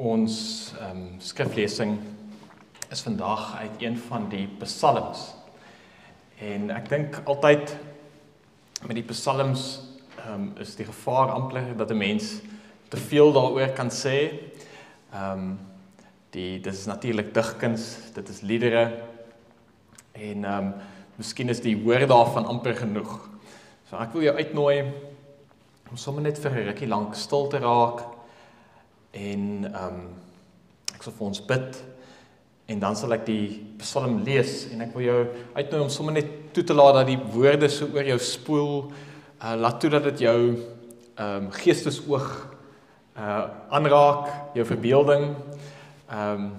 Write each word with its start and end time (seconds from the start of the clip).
Ons 0.00 0.34
ehm 0.80 0.96
um, 0.96 1.08
skriflesing 1.20 1.98
is 2.88 3.02
vandag 3.04 3.56
uit 3.56 3.82
een 3.82 3.98
van 4.00 4.28
die 4.32 4.46
psalms. 4.62 5.26
En 6.40 6.70
ek 6.72 6.86
dink 6.88 7.18
altyd 7.28 7.74
met 8.86 8.96
die 8.96 9.04
psalms 9.10 9.64
ehm 10.22 10.32
um, 10.32 10.46
is 10.64 10.72
die 10.78 10.86
gevaar 10.88 11.34
amper 11.34 11.74
dat 11.76 11.92
'n 11.92 12.00
mens 12.00 12.40
te 12.88 12.96
veel 12.96 13.32
daaroor 13.32 13.74
kan 13.76 13.90
sê. 13.92 14.40
Ehm 15.12 15.32
um, 15.32 15.58
die 16.30 16.60
dis 16.60 16.78
is 16.78 16.86
natuurlik 16.86 17.34
digkuns, 17.34 17.98
dit 18.14 18.28
is 18.28 18.40
liedere. 18.40 19.02
En 20.12 20.44
ehm 20.44 20.64
um, 20.64 20.72
miskien 21.16 21.48
is 21.48 21.60
die 21.60 21.76
woorde 21.76 22.06
daarvan 22.06 22.46
amper 22.46 22.74
genoeg. 22.74 23.28
So 23.90 23.96
ek 23.96 24.12
wil 24.12 24.22
jou 24.22 24.36
uitnooi 24.36 24.92
om 25.90 25.96
sommer 25.96 26.22
net 26.22 26.38
vir 26.38 26.50
'n 26.50 26.66
rukkie 26.72 26.88
lank 26.88 27.14
stil 27.14 27.48
te 27.48 27.58
raak 27.58 28.19
en 29.12 29.46
ehm 29.64 29.86
um, 29.86 30.02
ek 30.94 31.06
sal 31.06 31.14
vir 31.16 31.26
ons 31.30 31.40
bid 31.48 31.78
en 32.70 32.80
dan 32.82 32.96
sal 32.98 33.14
ek 33.16 33.22
die 33.26 33.44
Psalm 33.80 34.18
lees 34.26 34.66
en 34.70 34.84
ek 34.84 34.92
wil 34.94 35.06
jou 35.06 35.20
uitnooi 35.56 35.80
om 35.80 35.92
sommer 35.92 36.18
net 36.18 36.28
toe 36.54 36.64
te 36.66 36.76
laat 36.76 37.00
dat 37.00 37.08
die 37.08 37.18
woorde 37.32 37.70
so 37.72 37.88
oor 37.94 38.06
jou 38.06 38.18
spoel 38.22 38.74
uh 39.40 39.54
laat 39.56 39.80
toe 39.80 39.90
dat 39.96 40.04
dit 40.10 40.26
jou 40.26 40.38
ehm 40.44 41.46
um, 41.46 41.48
geestesoog 41.56 42.28
uh 43.16 43.46
aanraak, 43.70 44.54
jou 44.54 44.66
verbeelding 44.68 45.32
ehm 46.10 46.44
um, 46.44 46.52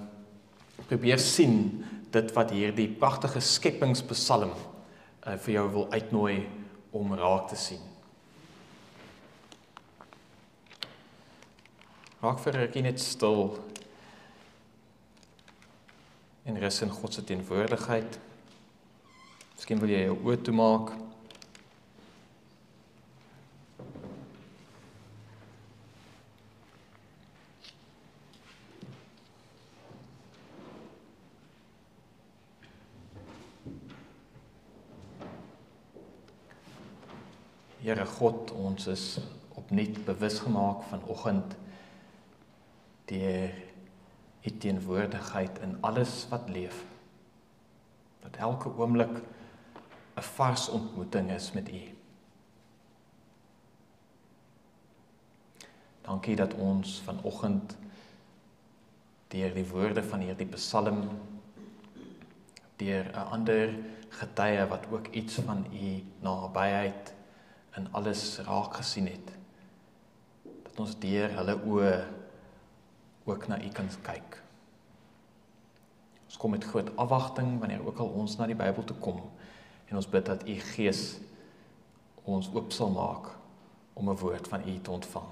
probeer 0.90 1.22
sien 1.22 1.84
dit 2.12 2.34
wat 2.36 2.50
hierdie 2.52 2.90
pragtige 3.00 3.40
skepingspsalm 3.40 4.52
uh 4.52 5.38
vir 5.46 5.54
jou 5.60 5.66
wil 5.78 5.88
uitnooi 5.94 6.42
om 6.92 7.14
raak 7.16 7.48
te 7.48 7.56
sien. 7.56 7.91
Raak 12.22 12.38
vir 12.38 12.54
'n 12.54 12.60
rukkie 12.60 12.82
net 12.82 13.00
stil. 13.00 13.58
En 16.46 16.58
rus 16.60 16.82
in 16.82 16.90
God 16.90 17.14
se 17.14 17.24
teenwoordigheid. 17.24 18.18
Miskien 19.56 19.80
wil 19.80 19.90
jy 19.90 20.04
jou 20.04 20.16
oë 20.22 20.42
toemaak. 20.42 20.92
Here 37.82 38.06
God, 38.06 38.50
ons 38.50 38.86
is 38.86 39.18
opnuut 39.58 40.04
bewus 40.04 40.38
gemaak 40.38 40.86
vanoggend 40.92 41.56
deur 43.12 43.52
u 44.42 44.58
teenwoordigheid 44.58 45.58
in 45.62 45.76
alles 45.80 46.26
wat 46.30 46.48
leef. 46.48 46.84
Dat 48.20 48.36
elke 48.36 48.72
oomblik 48.76 49.22
'n 50.16 50.20
vars 50.36 50.68
ontmoeting 50.68 51.30
is 51.30 51.52
met 51.52 51.68
u. 51.68 51.82
Dankie 56.02 56.36
dat 56.36 56.54
ons 56.54 57.00
vanoggend 57.04 57.76
deur 59.28 59.54
die 59.54 59.66
woorde 59.66 60.02
van 60.02 60.20
hierdie 60.20 60.46
Psalm 60.46 61.08
deur 62.76 63.04
'n 63.12 63.28
ander 63.30 63.74
getuie 64.08 64.66
wat 64.66 64.86
ook 64.90 65.06
iets 65.06 65.34
van 65.34 65.66
u 65.72 66.04
nabyheid 66.20 67.14
in 67.76 67.92
alles 67.92 68.38
raak 68.38 68.74
gesien 68.74 69.06
het 69.06 69.30
dat 70.62 70.80
ons 70.80 70.98
deur 70.98 71.30
hulle 71.36 71.56
oë 71.64 72.21
ook 73.24 73.46
na 73.48 73.58
U 73.62 73.68
kan 73.68 73.88
kyk. 74.02 74.42
Ons 76.26 76.36
kom 76.36 76.50
met 76.50 76.64
groot 76.64 76.96
afwagting 76.96 77.58
wanneer 77.60 77.86
ook 77.86 77.98
al 77.98 78.08
ons 78.08 78.36
na 78.36 78.46
die 78.46 78.56
Bybel 78.56 78.84
toe 78.84 78.96
kom 78.96 79.20
en 79.88 79.96
ons 79.96 80.08
bid 80.08 80.26
dat 80.26 80.46
U 80.48 80.54
Gees 80.72 81.20
ons 82.24 82.48
oop 82.54 82.72
sal 82.72 82.90
maak 82.90 83.28
om 83.94 84.08
'n 84.08 84.16
woord 84.16 84.48
van 84.48 84.68
U 84.68 84.78
te 84.80 84.90
ontvang. 84.90 85.30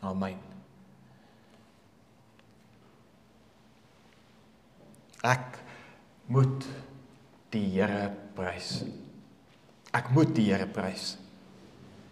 Amen. 0.00 0.38
Ek 5.22 5.58
moet 6.26 6.66
die 7.50 7.66
Here 7.68 8.10
prys. 8.34 8.84
Ek 9.92 10.10
moet 10.10 10.34
die 10.34 10.48
Here 10.52 10.66
prys. 10.66 11.18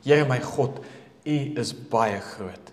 Here 0.05 0.29
my 0.29 0.41
God, 0.41 0.81
U 1.25 1.37
is 1.61 1.73
baie 1.73 2.21
groot. 2.21 2.73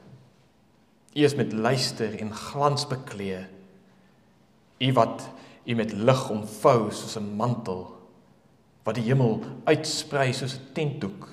U 1.16 1.24
is 1.24 1.36
met 1.36 1.54
luister 1.54 2.18
en 2.20 2.34
glans 2.36 2.84
bekleë. 2.92 3.46
U 4.84 4.94
wat 4.94 5.30
u 5.64 5.76
met 5.80 5.94
lig 5.96 6.30
omvou 6.30 6.92
soos 6.92 7.16
'n 7.18 7.36
mantel 7.40 7.96
wat 8.84 8.96
die 8.96 9.08
hemel 9.08 9.40
uitsprei 9.64 10.34
soos 10.34 10.58
'n 10.58 10.74
tentdoek. 10.74 11.30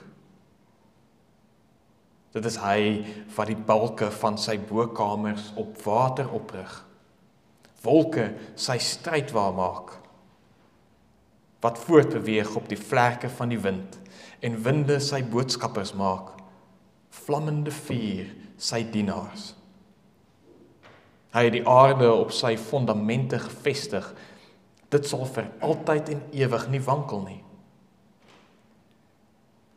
Dit 2.33 2.45
is 2.45 2.57
hy 2.57 3.05
wat 3.37 3.47
die 3.47 3.57
balke 3.57 4.11
van 4.11 4.39
sy 4.39 4.59
bokamers 4.59 5.53
op 5.55 5.83
water 5.83 6.31
oprig. 6.31 6.87
Wolke 7.83 8.35
sy 8.55 8.79
stryd 8.79 9.33
waar 9.33 9.53
maak. 9.53 9.99
Wat 11.61 11.79
voortbeweeg 11.79 12.57
op 12.57 12.69
die 12.69 12.79
vlerke 12.79 13.29
van 13.29 13.49
die 13.49 13.61
wind 13.61 13.99
en 14.41 14.63
winde 14.63 15.01
sy 15.01 15.23
boodskappers 15.23 15.93
maak. 15.93 16.31
Vlammende 17.11 17.71
vuur 17.71 18.27
sy 18.57 18.91
dienaars. 18.91 19.62
Hy 21.33 21.47
het 21.49 21.55
die 21.57 21.69
aarde 21.69 22.11
op 22.13 22.33
sy 22.35 22.57
fondamente 22.61 23.39
gefestig. 23.41 24.05
Dit 24.93 25.09
sal 25.09 25.25
vir 25.33 25.49
altyd 25.65 26.13
en 26.13 26.27
ewig 26.37 26.67
nie 26.69 26.83
wankel 26.85 27.25
nie. 27.25 27.41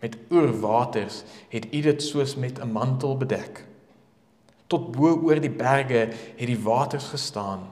Met 0.03 0.17
oerwaters 0.31 1.23
het 1.49 1.69
U 1.71 1.81
dit 1.81 2.03
soos 2.03 2.35
met 2.35 2.59
'n 2.59 2.71
mantel 2.71 3.17
bedek. 3.17 3.63
Tot 4.67 4.91
bo 4.91 5.15
oor 5.23 5.39
die 5.39 5.49
berge 5.49 6.11
het 6.35 6.47
die 6.47 6.63
waters 6.63 7.07
gestaan. 7.13 7.71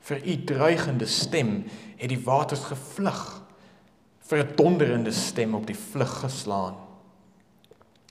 Vir 0.00 0.18
U 0.26 0.44
dreigende 0.44 1.06
stem 1.06 1.64
het 1.96 2.08
die 2.08 2.24
waters 2.24 2.64
gevlug. 2.64 3.42
Vir 4.20 4.38
'n 4.38 4.54
donderende 4.56 5.12
stem 5.12 5.54
op 5.54 5.66
die 5.66 5.78
vlug 5.78 6.20
geslaan. 6.20 6.74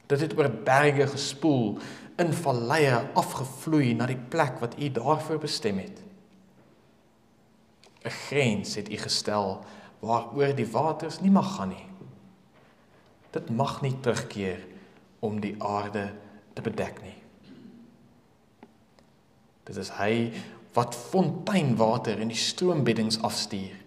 Dit 0.08 0.20
het 0.20 0.38
oor 0.38 0.50
berge 0.50 1.08
gespoel 1.08 1.80
in 2.22 2.34
valleie 2.34 2.96
afgevloei 3.18 3.94
na 3.98 4.08
die 4.10 4.20
plek 4.32 4.60
wat 4.62 4.78
u 4.80 4.90
daarvoor 4.94 5.42
bestem 5.42 5.78
het. 5.82 6.02
'n 8.04 8.10
Grens 8.10 8.76
het 8.76 8.92
u 8.92 8.98
gestel 8.98 9.66
waaroor 10.00 10.56
die 10.56 10.72
waters 10.72 11.20
nie 11.22 11.32
mag 11.32 11.56
gaan 11.56 11.70
nie. 11.70 11.86
Dit 13.32 13.50
mag 13.50 13.82
nie 13.82 14.00
terugkeer 14.00 14.66
om 15.20 15.40
die 15.40 15.56
aarde 15.64 16.14
te 16.54 16.62
bedek 16.62 17.02
nie. 17.02 17.18
Dit 19.64 19.76
is 19.76 19.90
hy 19.90 20.34
wat 20.74 20.96
fonteinwater 20.96 22.20
in 22.20 22.28
die 22.28 22.40
stroombeddings 22.40 23.22
afstuur. 23.22 23.78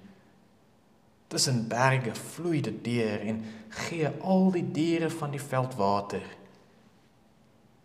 Tussen 1.28 1.68
berge 1.68 2.14
vloei 2.14 2.60
dit 2.60 2.84
deur 2.84 3.20
en 3.20 3.44
gee 3.68 4.08
al 4.20 4.50
die 4.54 4.70
diere 4.70 5.10
van 5.10 5.30
die 5.30 5.42
veld 5.42 5.74
water. 5.74 6.22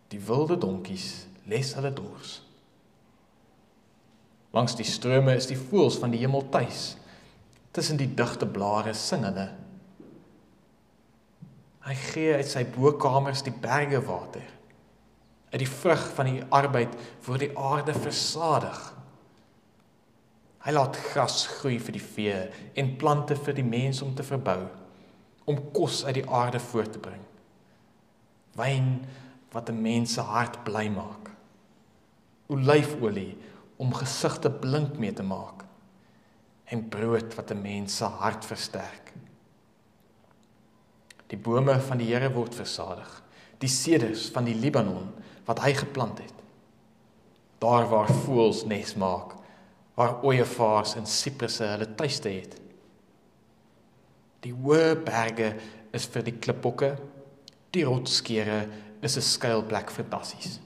Die 0.09 0.21
wilde 0.25 0.57
donkies 0.57 1.27
les 1.49 1.73
hulle 1.77 1.91
dors. 1.93 2.39
Langs 4.55 4.73
die 4.77 4.87
strome 4.87 5.35
is 5.37 5.47
die 5.49 5.57
voëls 5.59 5.99
van 6.01 6.13
die 6.13 6.21
hemel 6.23 6.47
tuis. 6.49 6.95
Tussen 7.75 7.99
die 7.99 8.09
digte 8.17 8.47
blare 8.49 8.95
sing 8.97 9.25
hulle. 9.27 9.49
Hy 11.85 11.95
gee 12.09 12.33
uit 12.37 12.49
sy 12.49 12.65
bokamers 12.69 13.43
die 13.45 13.53
berge 13.53 14.01
water. 14.05 14.45
Uit 15.49 15.61
die 15.61 15.69
vrug 15.69 16.01
van 16.17 16.29
die 16.29 16.41
arbeid 16.53 16.93
word 17.25 17.45
die 17.45 17.53
aarde 17.57 17.95
versadig. 17.97 18.81
Hy 20.65 20.73
laat 20.75 20.97
gras 21.13 21.45
groei 21.55 21.77
vir 21.81 21.95
die 21.95 22.03
vee 22.03 22.41
en 22.77 22.95
plante 23.01 23.37
vir 23.39 23.55
die 23.57 23.65
mens 23.65 24.03
om 24.05 24.11
te 24.13 24.25
verbou, 24.27 24.59
om 25.49 25.61
kos 25.73 26.03
uit 26.05 26.19
die 26.19 26.27
aarde 26.27 26.59
voort 26.61 26.93
te 26.93 27.01
bring. 27.01 27.21
Wyn 28.59 28.91
wat 29.51 29.69
'n 29.69 29.81
mens 29.81 30.13
se 30.13 30.21
hart 30.21 30.63
bly 30.63 30.87
maak. 30.89 31.31
Olyfolie 32.47 33.37
om 33.77 33.93
gesigte 33.93 34.51
blink 34.51 34.97
mee 34.97 35.13
te 35.13 35.23
maak 35.23 35.63
en 36.65 36.89
brood 36.89 37.35
wat 37.35 37.51
'n 37.51 37.61
mens 37.61 37.97
se 37.97 38.05
hart 38.05 38.45
versterk. 38.45 39.13
Die 41.27 41.37
bome 41.37 41.79
van 41.79 41.97
die 41.97 42.13
Here 42.13 42.31
word 42.33 42.55
versadig, 42.55 43.23
die 43.57 43.69
seders 43.69 44.29
van 44.29 44.43
die 44.43 44.55
Libanon 44.55 45.11
wat 45.45 45.59
hy 45.59 45.73
geplant 45.73 46.19
het. 46.19 46.33
Daar 47.59 47.89
waar 47.89 48.09
voëls 48.09 48.63
nes 48.65 48.95
maak, 48.95 49.35
waar 49.93 50.23
ooievaars 50.23 50.95
en 50.95 51.05
sipresse 51.05 51.63
hulle 51.63 51.95
tuiste 51.95 52.29
het. 52.29 52.55
Die 54.39 54.53
hoë 54.53 54.95
berge 55.03 55.55
is 55.91 56.05
vir 56.07 56.23
die 56.23 56.37
klipbokke, 56.39 56.93
die 57.75 57.83
rotskere 57.83 58.61
is 59.01 59.17
'n 59.17 59.21
skuilplek 59.21 59.91
vir 59.91 60.05
tassies. 60.09 60.59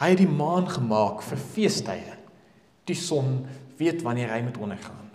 Hy 0.00 0.08
het 0.08 0.18
die 0.18 0.28
maan 0.28 0.68
gemaak 0.68 1.22
vir 1.22 1.38
feestydde. 1.38 2.16
Die 2.84 2.94
son 2.94 3.46
weet 3.76 4.02
wanneer 4.02 4.32
hy 4.32 4.42
moet 4.42 4.56
ondergaan. 4.56 5.10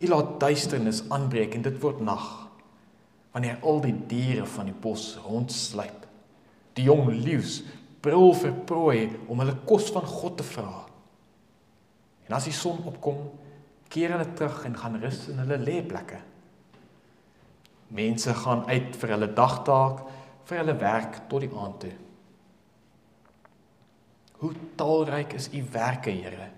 U 0.00 0.08
laat 0.08 0.40
duisternis 0.40 1.04
aanbreek 1.08 1.54
en 1.54 1.62
dit 1.62 1.78
word 1.80 2.00
nag. 2.00 2.48
Wanneer 3.32 3.58
al 3.62 3.80
die 3.80 3.94
diere 4.06 4.46
van 4.46 4.66
die 4.66 4.76
bos 4.80 5.16
rondsluip. 5.24 6.06
Die 6.74 6.84
jong 6.84 7.08
leeu's 7.08 7.62
brul 8.04 8.34
vir 8.36 8.52
prooi 8.68 8.98
om 9.28 9.40
hulle 9.40 9.56
kos 9.64 9.88
van 9.94 10.04
God 10.06 10.36
te 10.36 10.46
vra. 10.46 10.84
En 12.28 12.36
as 12.36 12.44
die 12.44 12.56
son 12.56 12.82
opkom, 12.84 13.30
keer 13.88 14.12
hulle 14.12 14.34
terug 14.36 14.64
en 14.68 14.76
gaan 14.76 15.00
rus 15.00 15.28
in 15.32 15.40
hulle 15.40 15.58
lêplekke. 15.60 16.20
Mense 17.88 18.34
gaan 18.34 18.64
uit 18.66 18.96
vir 18.96 19.14
hulle 19.14 19.30
dagtaak, 19.32 20.02
vir 20.44 20.60
hulle 20.60 20.76
werk 20.80 21.20
tot 21.28 21.44
die 21.44 21.52
aand 21.52 21.80
toe. 21.84 21.92
Hoe 24.44 24.52
talryk 24.76 25.32
is 25.32 25.48
u 25.52 25.62
werke, 25.72 26.10
Here. 26.10 26.50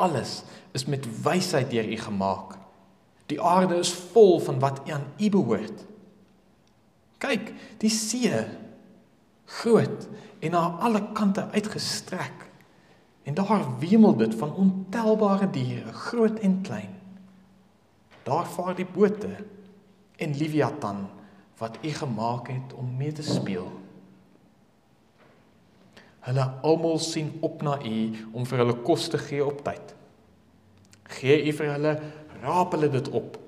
Alles 0.00 0.42
is 0.72 0.86
met 0.86 1.06
wysheid 1.22 1.70
deur 1.70 1.88
u 1.88 1.96
gemaak. 1.96 2.56
Die 3.26 3.40
aarde 3.40 3.78
is 3.78 3.92
vol 3.92 4.40
van 4.40 4.58
wat 4.58 4.80
aan 4.90 5.06
u 5.18 5.30
behoort. 5.30 5.84
Kyk, 7.20 7.52
die 7.78 7.92
see 7.92 8.40
groot 9.60 10.06
en 10.40 10.54
na 10.54 10.62
alle 10.80 11.02
kante 11.12 11.44
uitgestrek. 11.52 12.46
En 13.28 13.34
daar 13.34 13.66
wemel 13.78 14.16
dit 14.16 14.34
van 14.34 14.54
ontelbare 14.54 15.50
diere, 15.50 15.92
groot 15.92 16.38
en 16.38 16.60
klein. 16.62 16.94
Daar 18.22 18.46
vaar 18.46 18.74
die 18.74 18.88
bote 18.88 19.36
en 20.20 20.36
Leviathan 20.36 21.08
wat 21.60 21.78
u 21.82 21.88
gemaak 21.88 22.48
het 22.48 22.74
om 22.74 22.96
mee 22.96 23.12
te 23.12 23.22
speel. 23.22 23.68
Hulle 26.20 26.44
almal 26.62 26.98
sien 26.98 27.38
op 27.40 27.62
na 27.62 27.78
u 27.84 27.96
om 28.32 28.46
vir 28.46 28.62
hulle 28.62 28.76
kos 28.84 29.08
te 29.12 29.18
gee 29.20 29.44
op 29.44 29.62
tyd. 29.64 29.94
Gee 31.20 31.40
u 31.48 31.52
vir 31.56 31.72
hulle, 31.74 31.94
raap 32.42 32.76
hulle 32.76 32.88
dit 32.92 33.08
op. 33.16 33.38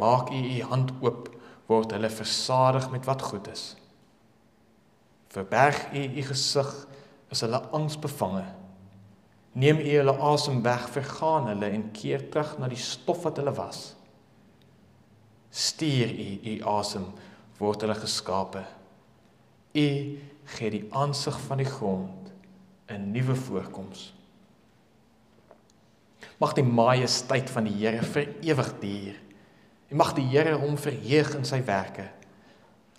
Maak 0.00 0.32
u 0.32 0.40
u 0.40 0.62
hand 0.72 0.92
oop, 1.00 1.28
word 1.68 1.92
hulle 1.96 2.10
versadig 2.12 2.90
met 2.92 3.04
wat 3.08 3.22
goed 3.22 3.48
is. 3.52 3.74
Verberg 5.30 5.84
u 5.92 6.04
u 6.04 6.22
gesig, 6.32 6.72
is 7.30 7.44
hulle 7.44 7.60
angsbevange. 7.76 8.44
Neem 9.52 9.78
u 9.78 9.88
hulle 9.88 10.16
asem 10.32 10.62
weg, 10.62 10.88
vergaan 10.90 11.48
hulle 11.52 11.70
en 11.70 11.90
keer 11.94 12.28
terug 12.30 12.56
na 12.58 12.68
die 12.70 12.80
stof 12.80 13.24
wat 13.26 13.40
hulle 13.40 13.54
was. 13.54 13.90
Stuur 15.50 16.10
u 16.10 16.28
u 16.44 16.54
asem, 16.78 17.06
word 17.58 17.82
hulle 17.82 17.96
geskape. 17.98 18.62
U 19.74 19.88
gee 20.56 20.70
die 20.70 20.86
aansig 20.90 21.36
van 21.46 21.58
die 21.58 21.68
grond 21.68 22.30
'n 22.90 23.12
nuwe 23.12 23.34
voorkoms. 23.34 24.12
Mag 26.38 26.52
die 26.52 26.64
majesteit 26.64 27.50
van 27.50 27.64
die 27.64 27.74
Here 27.74 28.02
vir 28.02 28.28
ewig 28.40 28.72
duur. 28.80 29.14
En 29.90 29.96
mag 29.96 30.14
die 30.14 30.26
Here 30.26 30.56
hom 30.56 30.78
verheug 30.78 31.34
in 31.34 31.44
sy 31.44 31.62
werke. 31.64 32.08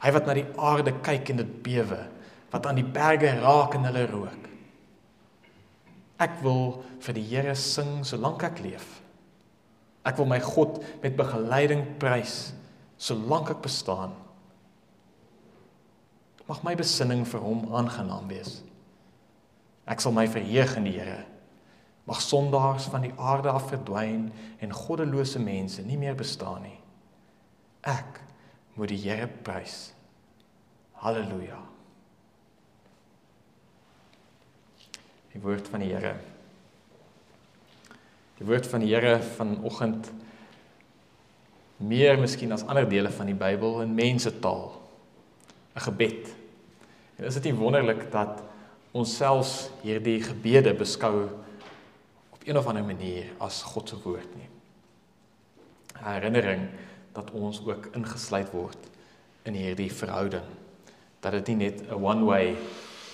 Hy 0.01 0.11
wat 0.11 0.25
na 0.25 0.33
die 0.33 0.47
aarde 0.57 0.93
kyk 1.01 1.29
en 1.29 1.37
dit 1.37 1.63
bewe, 1.63 2.07
wat 2.51 2.65
aan 2.65 2.75
die 2.75 2.87
berge 2.87 3.39
raak 3.39 3.75
en 3.75 3.85
hulle 3.85 4.05
rook. 4.05 4.47
Ek 6.21 6.41
wil 6.41 6.83
vir 7.01 7.13
die 7.13 7.25
Here 7.25 7.55
sing 7.55 8.05
solank 8.05 8.43
ek 8.43 8.59
leef. 8.59 9.00
Ek 10.07 10.17
wil 10.17 10.29
my 10.29 10.39
God 10.41 10.79
met 11.03 11.17
begeleiding 11.17 11.85
prys 12.01 12.51
solank 13.01 13.51
ek 13.53 13.63
bestaan 13.65 14.15
mag 16.51 16.65
my 16.67 16.73
besinning 16.75 17.23
vir 17.27 17.43
hom 17.45 17.63
aangenaam 17.71 18.27
wees. 18.27 18.59
Ek 19.87 20.01
sal 20.03 20.11
my 20.15 20.25
verheug 20.27 20.75
in 20.79 20.89
die 20.89 20.97
Here. 20.97 21.23
Mag 22.09 22.19
sondaars 22.23 22.89
van 22.91 23.05
die 23.05 23.13
aarde 23.15 23.53
af 23.53 23.69
verdwyn 23.69 24.25
en 24.59 24.75
goddelose 24.75 25.39
mense 25.39 25.83
nie 25.85 25.99
meer 26.01 26.17
bestaan 26.17 26.65
nie. 26.65 26.77
Ek 27.87 28.19
moet 28.75 28.91
die 28.91 28.99
Here 28.99 29.29
prys. 29.45 29.93
Halleluja. 30.99 31.61
Die 35.31 35.41
woord 35.45 35.71
van 35.71 35.85
die 35.85 35.93
Here. 35.93 36.17
Die 38.41 38.49
woord 38.49 38.65
van 38.65 38.81
die 38.81 38.89
Here 38.89 39.19
vanoggend 39.21 40.07
meer 41.77 42.17
miskien 42.17 42.49
as 42.55 42.63
ander 42.65 42.87
dele 42.89 43.11
van 43.13 43.29
die 43.29 43.37
Bybel 43.37 43.83
in 43.83 43.93
mensetaal. 43.93 44.81
'n 45.75 45.83
Gebed. 45.85 46.33
En 47.15 47.25
is 47.25 47.37
dit 47.37 47.43
nie 47.43 47.53
wonderlik 47.53 48.11
dat 48.11 48.41
ons 48.91 49.13
selfs 49.15 49.69
hierdie 49.83 50.23
gebede 50.23 50.73
beskou 50.73 51.29
op 52.33 52.41
een 52.43 52.57
of 52.57 52.65
ander 52.65 52.83
manier 52.83 53.29
as 53.37 53.61
God 53.61 53.89
se 53.89 54.01
woord 54.01 54.35
nie. 54.35 54.49
Herinnering 56.01 56.69
dat 57.13 57.31
ons 57.31 57.61
ook 57.65 57.91
ingesluit 57.93 58.49
word 58.51 58.89
in 59.43 59.53
hierdie 59.53 59.93
verhouding. 59.93 60.49
Dat 61.19 61.31
dit 61.31 61.47
nie 61.47 61.69
net 61.69 61.81
'n 61.81 61.93
one-way 61.93 62.57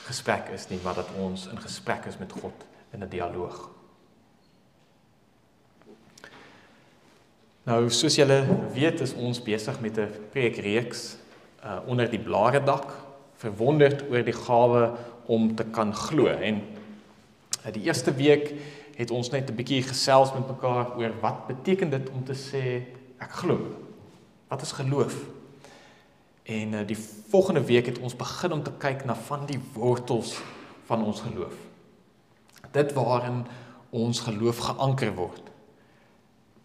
gesprek 0.07 0.47
is 0.53 0.69
nie, 0.69 0.79
maar 0.83 0.95
dat 0.95 1.11
ons 1.19 1.47
in 1.47 1.59
gesprek 1.59 2.05
is 2.05 2.17
met 2.17 2.31
God 2.31 2.63
in 2.93 3.03
'n 3.03 3.09
dialoog. 3.09 3.76
Nou, 7.67 7.89
soos 7.91 8.15
julle 8.15 8.45
weet, 8.71 9.01
is 9.03 9.11
ons 9.19 9.41
besig 9.43 9.79
met 9.83 9.97
'n 9.99 10.07
preekreeks 10.31 11.17
uh 11.63 11.79
onder 11.85 12.09
die 12.09 12.19
blaredak 12.19 12.93
verwonderd 13.35 14.05
oor 14.09 14.23
die 14.23 14.33
gawe 14.33 14.95
om 15.25 15.55
te 15.55 15.65
kan 15.65 15.93
glo. 15.93 16.27
En 16.27 16.61
uh, 17.65 17.73
die 17.73 17.83
eerste 17.83 18.13
week 18.13 18.53
het 18.95 19.11
ons 19.11 19.29
net 19.29 19.49
'n 19.49 19.55
bietjie 19.55 19.81
gesels 19.83 20.33
met 20.33 20.47
mekaar 20.47 20.95
oor 20.95 21.11
wat 21.19 21.47
beteken 21.47 21.89
dit 21.89 22.09
om 22.09 22.23
te 22.23 22.33
sê 22.33 22.87
ek 23.19 23.31
glo. 23.31 23.59
Wat 24.47 24.61
is 24.61 24.71
geloof? 24.71 25.15
En 26.43 26.73
uh, 26.73 26.87
die 26.87 26.97
volgende 27.29 27.65
week 27.65 27.85
het 27.85 27.99
ons 27.99 28.15
begin 28.15 28.51
om 28.51 28.63
te 28.63 28.71
kyk 28.77 29.05
na 29.05 29.15
van 29.15 29.45
die 29.45 29.59
wortels 29.73 30.39
van 30.85 31.03
ons 31.03 31.21
geloof. 31.21 31.55
Dit 32.71 32.93
waarin 32.93 33.45
ons 33.89 34.19
geloof 34.19 34.57
geanker 34.57 35.13
word. 35.15 35.46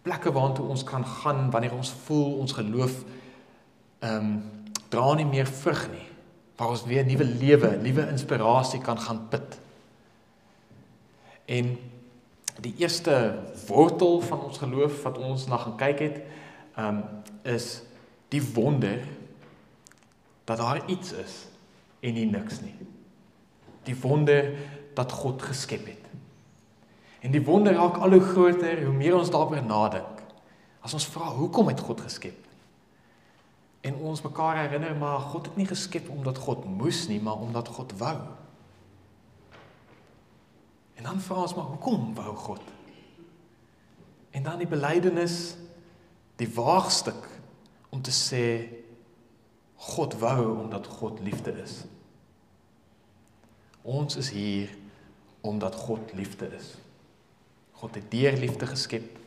Plekke 0.02 0.32
waartoe 0.32 0.66
ons 0.66 0.84
kan 0.84 1.06
gaan 1.06 1.50
wanneer 1.50 1.74
ons 1.74 1.92
voel 2.06 2.38
ons 2.44 2.52
geloof 2.52 3.04
ehm 4.02 4.16
um, 4.16 4.32
dra 4.92 5.14
nie 5.16 5.24
meer 5.24 5.46
vrug 5.48 5.86
nie 5.88 6.08
waar 6.56 6.68
ons 6.68 6.84
weer 6.84 7.04
nuwe 7.04 7.24
lewe, 7.24 7.70
nuwe 7.82 8.04
inspirasie 8.12 8.80
kan 8.80 8.98
gaan 9.00 9.24
put. 9.28 9.56
En 11.44 11.72
die 12.62 12.74
eerste 12.78 13.38
wortel 13.66 14.20
van 14.20 14.44
ons 14.46 14.58
geloof 14.58 15.02
wat 15.02 15.18
ons 15.18 15.46
na 15.50 15.58
gaan 15.58 15.74
kyk 15.80 16.04
het, 16.04 16.20
um 16.78 17.02
is 17.42 17.82
die 18.30 18.42
wonder 18.54 19.02
dat 20.46 20.60
daar 20.60 20.84
iets 20.86 21.12
is 21.12 21.34
en 22.00 22.14
nie 22.14 22.28
niks 22.30 22.60
nie. 22.62 22.74
Die 23.82 23.96
wonder 23.98 24.52
dat 24.94 25.12
God 25.12 25.42
geskep 25.42 25.86
het. 25.86 26.01
En 27.22 27.30
die 27.30 27.42
wonder 27.44 27.74
raak 27.78 28.00
al 28.02 28.16
hoe 28.16 28.24
groter 28.32 28.84
hoe 28.84 28.94
meer 28.94 29.14
ons 29.16 29.30
daaroor 29.30 29.62
nadink. 29.62 30.22
As 30.82 30.94
ons 30.94 31.06
vra 31.06 31.30
hoekom 31.30 31.70
het 31.70 31.80
God 31.80 32.00
geskep? 32.02 32.42
en 33.82 33.96
ons 33.98 34.22
mekaar 34.22 34.56
herinner 34.56 34.94
maar 34.96 35.18
God 35.18 35.46
het 35.46 35.56
nie 35.58 35.66
geskep 35.66 36.10
omdat 36.10 36.38
God 36.38 36.64
moes 36.64 37.06
nie, 37.10 37.18
maar 37.20 37.40
omdat 37.42 37.68
God 37.68 37.94
wou. 37.98 38.16
En 40.94 41.08
dan 41.08 41.20
vra 41.20 41.42
ons 41.42 41.54
maar 41.54 41.72
hoekom 41.74 42.12
wou 42.14 42.36
God? 42.36 42.62
En 44.30 44.42
dan 44.46 44.62
die 44.62 44.70
belydenis, 44.70 45.56
die 46.38 46.48
waagstuk 46.54 47.26
om 47.90 48.02
te 48.02 48.14
sê 48.14 48.44
God 49.90 50.14
wou 50.22 50.62
omdat 50.62 50.86
God 50.86 51.18
liefde 51.20 51.56
is. 51.62 51.82
Ons 53.82 54.16
is 54.16 54.30
hier 54.30 54.70
omdat 55.42 55.74
God 55.74 56.14
liefde 56.14 56.46
is. 56.54 56.76
God 57.82 57.98
het 57.98 58.10
deur 58.14 58.38
liefde 58.38 58.66
geskep. 58.70 59.18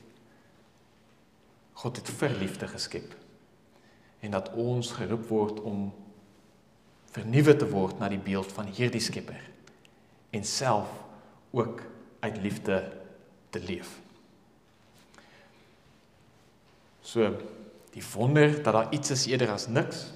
God 1.75 1.99
het 1.99 2.09
vir 2.21 2.35
liefde 2.39 2.67
geskep 2.71 3.15
en 4.25 4.31
dat 4.33 4.47
ons 4.57 4.93
geroep 4.95 5.27
word 5.29 5.59
om 5.67 5.89
vernuwe 7.13 7.53
te 7.59 7.67
word 7.69 7.99
na 7.99 8.07
die 8.09 8.21
beeld 8.21 8.49
van 8.55 8.71
hierdie 8.73 9.03
Skepper 9.03 9.43
en 10.35 10.47
self 10.47 10.89
ook 11.55 11.83
uit 12.23 12.39
liefde 12.41 12.79
te 13.53 13.61
leef. 13.61 13.91
So 17.05 17.35
die 17.93 18.03
wonder 18.15 18.57
dat 18.63 18.73
daar 18.73 18.93
iets 18.95 19.13
is 19.13 19.27
eerder 19.29 19.53
as 19.53 19.67
niks 19.67 20.07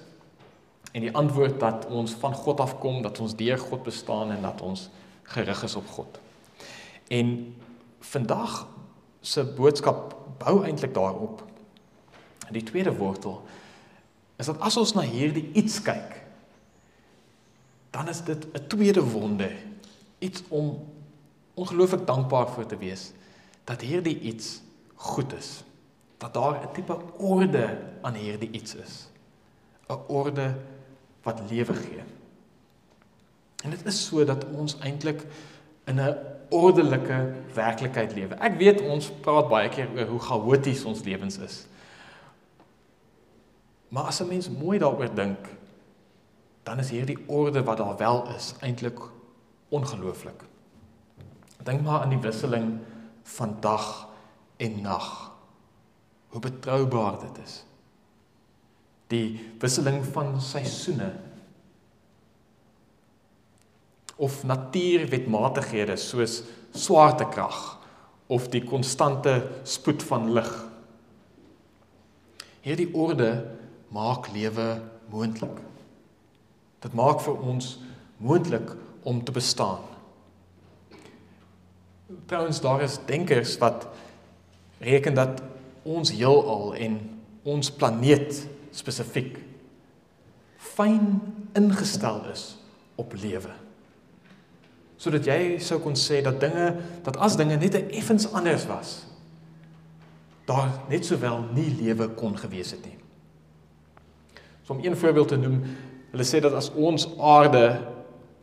en 0.92 1.06
die 1.06 1.14
antwoord 1.14 1.60
dat 1.62 1.86
ons 1.86 2.16
van 2.24 2.34
God 2.34 2.60
afkom, 2.60 3.04
dat 3.06 3.20
ons 3.22 3.36
deur 3.38 3.60
God 3.62 3.86
bestaan 3.86 4.34
en 4.34 4.42
dat 4.48 4.64
ons 4.66 4.90
gerig 5.30 5.64
is 5.64 5.76
op 5.78 5.88
God. 5.94 6.18
En 7.14 7.36
vandag 8.00 8.68
se 9.22 9.44
boodskap 9.44 10.16
bou 10.40 10.64
eintlik 10.64 10.94
daarop. 10.94 11.44
Die 12.50 12.64
tweede 12.64 12.96
wortel 12.96 13.44
is 14.40 14.46
dat 14.46 14.60
as 14.64 14.78
ons 14.78 14.94
na 14.96 15.04
hierdie 15.04 15.50
iets 15.60 15.82
kyk, 15.84 16.16
dan 17.92 18.08
is 18.08 18.22
dit 18.24 18.48
'n 18.54 18.68
tweede 18.68 19.04
wonder. 19.04 19.52
Iets 20.20 20.44
om 20.48 20.88
ongelooflik 21.54 22.08
dankbaar 22.08 22.48
vir 22.48 22.66
te 22.66 22.78
wees 22.78 23.12
dat 23.64 23.82
hierdie 23.82 24.20
iets 24.20 24.62
goed 24.96 25.34
is. 25.34 25.64
Dat 26.18 26.34
daar 26.34 26.64
'n 26.64 26.74
tipe 26.74 26.98
orde 27.18 27.78
aan 28.02 28.14
hierdie 28.14 28.52
iets 28.52 28.76
is. 28.76 29.10
'n 29.88 30.00
Orde 30.08 30.56
wat 31.24 31.42
lewe 31.50 31.74
gee. 31.74 32.04
En 33.64 33.70
dit 33.70 33.86
is 33.86 34.06
so 34.06 34.24
dat 34.26 34.46
ons 34.46 34.80
eintlik 34.80 35.26
in 35.86 36.00
'n 36.00 36.16
ordelike 36.50 37.18
werklikheid 37.54 38.14
lewe. 38.16 38.38
Ek 38.44 38.58
weet 38.60 38.82
ons 38.82 39.10
praat 39.24 39.50
baie 39.50 39.70
keer 39.70 39.90
oor 39.96 40.14
hoe 40.14 40.20
chaoties 40.20 40.86
ons 40.86 41.04
lewens 41.06 41.38
is. 41.46 41.66
Maar 43.90 44.04
as 44.12 44.22
'n 44.22 44.28
mens 44.28 44.50
mooi 44.50 44.80
daaroor 44.80 45.16
dink, 45.16 45.48
dan 46.64 46.80
is 46.80 46.90
hierdie 46.90 47.18
orde 47.28 47.64
wat 47.64 47.78
daar 47.78 47.98
wel 47.98 48.28
is 48.36 48.54
eintlik 48.62 49.00
ongelooflik. 49.70 50.44
Dink 51.64 51.82
maar 51.82 52.02
aan 52.02 52.10
die 52.10 52.22
wisseling 52.22 52.80
van 53.24 53.58
dag 53.60 54.08
en 54.58 54.82
nag. 54.82 55.32
Hoe 56.28 56.42
betroubaar 56.42 57.20
dit 57.20 57.44
is. 57.44 57.66
Die 59.08 59.54
wisseling 59.60 60.06
van 60.06 60.42
seisoene 60.42 61.14
of 64.20 64.44
natuurwetmatighede 64.44 65.96
soos 65.98 66.42
swaartekrag 66.76 67.60
of 68.28 68.50
die 68.52 68.62
konstante 68.68 69.40
spoed 69.64 70.04
van 70.04 70.28
lig. 70.36 70.50
Hierdie 72.62 72.90
orde 72.94 73.32
maak 73.96 74.28
lewe 74.36 74.82
moontlik. 75.10 75.62
Dit 76.84 76.94
maak 76.94 77.24
vir 77.24 77.40
ons 77.40 77.78
moontlik 78.20 78.76
om 79.08 79.24
te 79.24 79.32
bestaan. 79.32 79.88
Trouwens 82.28 82.60
daar 82.62 82.84
is 82.84 83.00
denkers 83.08 83.56
wat 83.64 83.88
reken 84.84 85.16
dat 85.16 85.42
ons 85.88 86.12
heelal 86.12 86.76
en 86.76 87.00
ons 87.48 87.72
planeet 87.72 88.44
spesifiek 88.76 89.40
fyn 90.60 91.18
ingestel 91.58 92.22
is 92.32 92.52
op 93.00 93.16
lewe 93.16 93.56
sodat 95.00 95.26
jy 95.26 95.60
sou 95.64 95.80
kon 95.80 95.96
sê 95.96 96.20
dat 96.22 96.42
dinge 96.42 96.74
dat 97.06 97.18
as 97.18 97.38
dinge 97.40 97.56
net 97.58 97.78
effens 97.88 98.28
anders 98.36 98.68
was 98.68 98.98
daar 100.50 100.72
net 100.90 101.06
sowel 101.06 101.44
nie 101.54 101.70
lewe 101.78 102.10
kon 102.18 102.34
gewees 102.38 102.74
het 102.74 102.82
nie. 102.86 102.98
So 104.66 104.74
om 104.74 104.82
een 104.82 104.98
voorbeeld 104.98 105.28
te 105.30 105.38
noem, 105.38 105.60
hulle 106.10 106.26
sê 106.26 106.42
dat 106.42 106.56
as 106.58 106.72
ons 106.74 107.06
aarde 107.22 107.64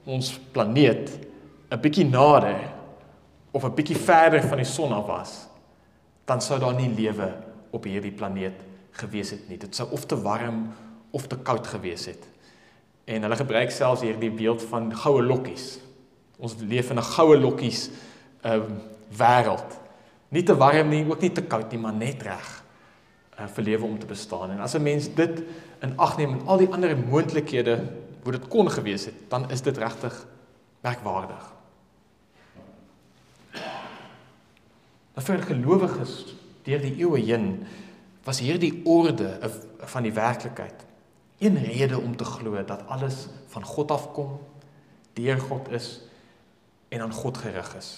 ons 0.07 0.29
planeet 0.55 1.11
'n 1.71 1.81
bietjie 1.83 2.07
nader 2.07 2.61
of 3.51 3.65
'n 3.65 3.75
bietjie 3.75 3.97
verder 3.97 4.43
van 4.43 4.59
die 4.59 4.67
son 4.67 4.93
af 4.93 5.07
was, 5.07 5.49
dan 6.25 6.41
sou 6.41 6.59
daar 6.61 6.75
nie 6.75 6.95
lewe 6.95 7.35
op 7.71 7.85
hierdie 7.85 8.13
planeet 8.13 8.63
gewees 8.91 9.31
het 9.31 9.49
nie. 9.49 9.59
Dit 9.59 9.75
sou 9.75 9.91
of 9.91 10.07
te 10.07 10.23
warm 10.23 10.73
of 11.11 11.27
te 11.27 11.37
koud 11.37 11.67
gewees 11.67 12.07
het. 12.07 12.29
En 13.05 13.23
hulle 13.23 13.37
gebruik 13.37 13.71
selfs 13.71 14.01
hierdie 14.01 14.31
beeld 14.31 14.63
van 14.63 14.97
goue 14.97 15.23
lokkies 15.23 15.79
Ons 16.37 16.57
leef 16.61 16.91
in 16.91 16.99
'n 16.99 17.03
goue 17.03 17.39
lokkies 17.39 17.91
ehm 18.43 18.61
uh, 18.61 18.77
wêreld. 19.17 19.79
Nie 20.29 20.43
te 20.43 20.57
warm 20.57 20.89
nie, 20.89 21.05
ook 21.09 21.21
nie 21.21 21.33
te 21.33 21.43
koud 21.43 21.71
nie, 21.71 21.79
maar 21.79 21.95
net 21.95 22.23
reg 22.23 22.65
uh, 23.39 23.47
vir 23.47 23.65
lewe 23.65 23.85
om 23.85 23.99
te 23.99 24.07
bestaan. 24.07 24.51
En 24.51 24.61
as 24.61 24.75
'n 24.75 24.83
mens 24.83 25.15
dit 25.15 25.43
in 25.81 25.99
ag 25.99 26.17
neem 26.17 26.33
en 26.33 26.47
al 26.47 26.59
die 26.59 26.73
ander 26.73 26.97
moontlikhede 26.97 27.93
hoe 28.23 28.33
dit 28.33 28.49
kon 28.49 28.71
gewees 28.71 29.05
het, 29.05 29.15
dan 29.29 29.51
is 29.51 29.63
dit 29.63 29.77
regtig 29.79 30.27
merkwaardig. 30.83 31.53
Maar 35.15 35.25
vir 35.25 35.43
gelowiges 35.43 36.35
deur 36.67 36.81
die 36.81 36.97
eeue 36.99 37.21
heen 37.23 37.67
was 38.25 38.41
hierdie 38.43 38.83
orde 38.85 39.39
van 39.79 40.03
die 40.03 40.13
werklikheid 40.13 40.85
een 41.39 41.57
rede 41.63 42.01
om 42.01 42.17
te 42.17 42.25
glo 42.25 42.65
dat 42.65 42.83
alles 42.89 43.27
van 43.53 43.65
God 43.65 43.91
afkom, 43.91 44.39
deur 45.15 45.41
God 45.41 45.71
is 45.71 46.01
en 46.97 47.07
aan 47.07 47.13
God 47.13 47.39
gerig 47.45 47.71
is. 47.77 47.91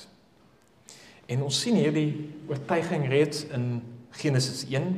En 1.28 1.44
ons 1.44 1.60
sien 1.60 1.76
hierdie 1.76 2.34
oortuiging 2.48 3.06
reeds 3.10 3.44
in 3.54 3.78
Genesis 4.18 4.64
1 4.66 4.94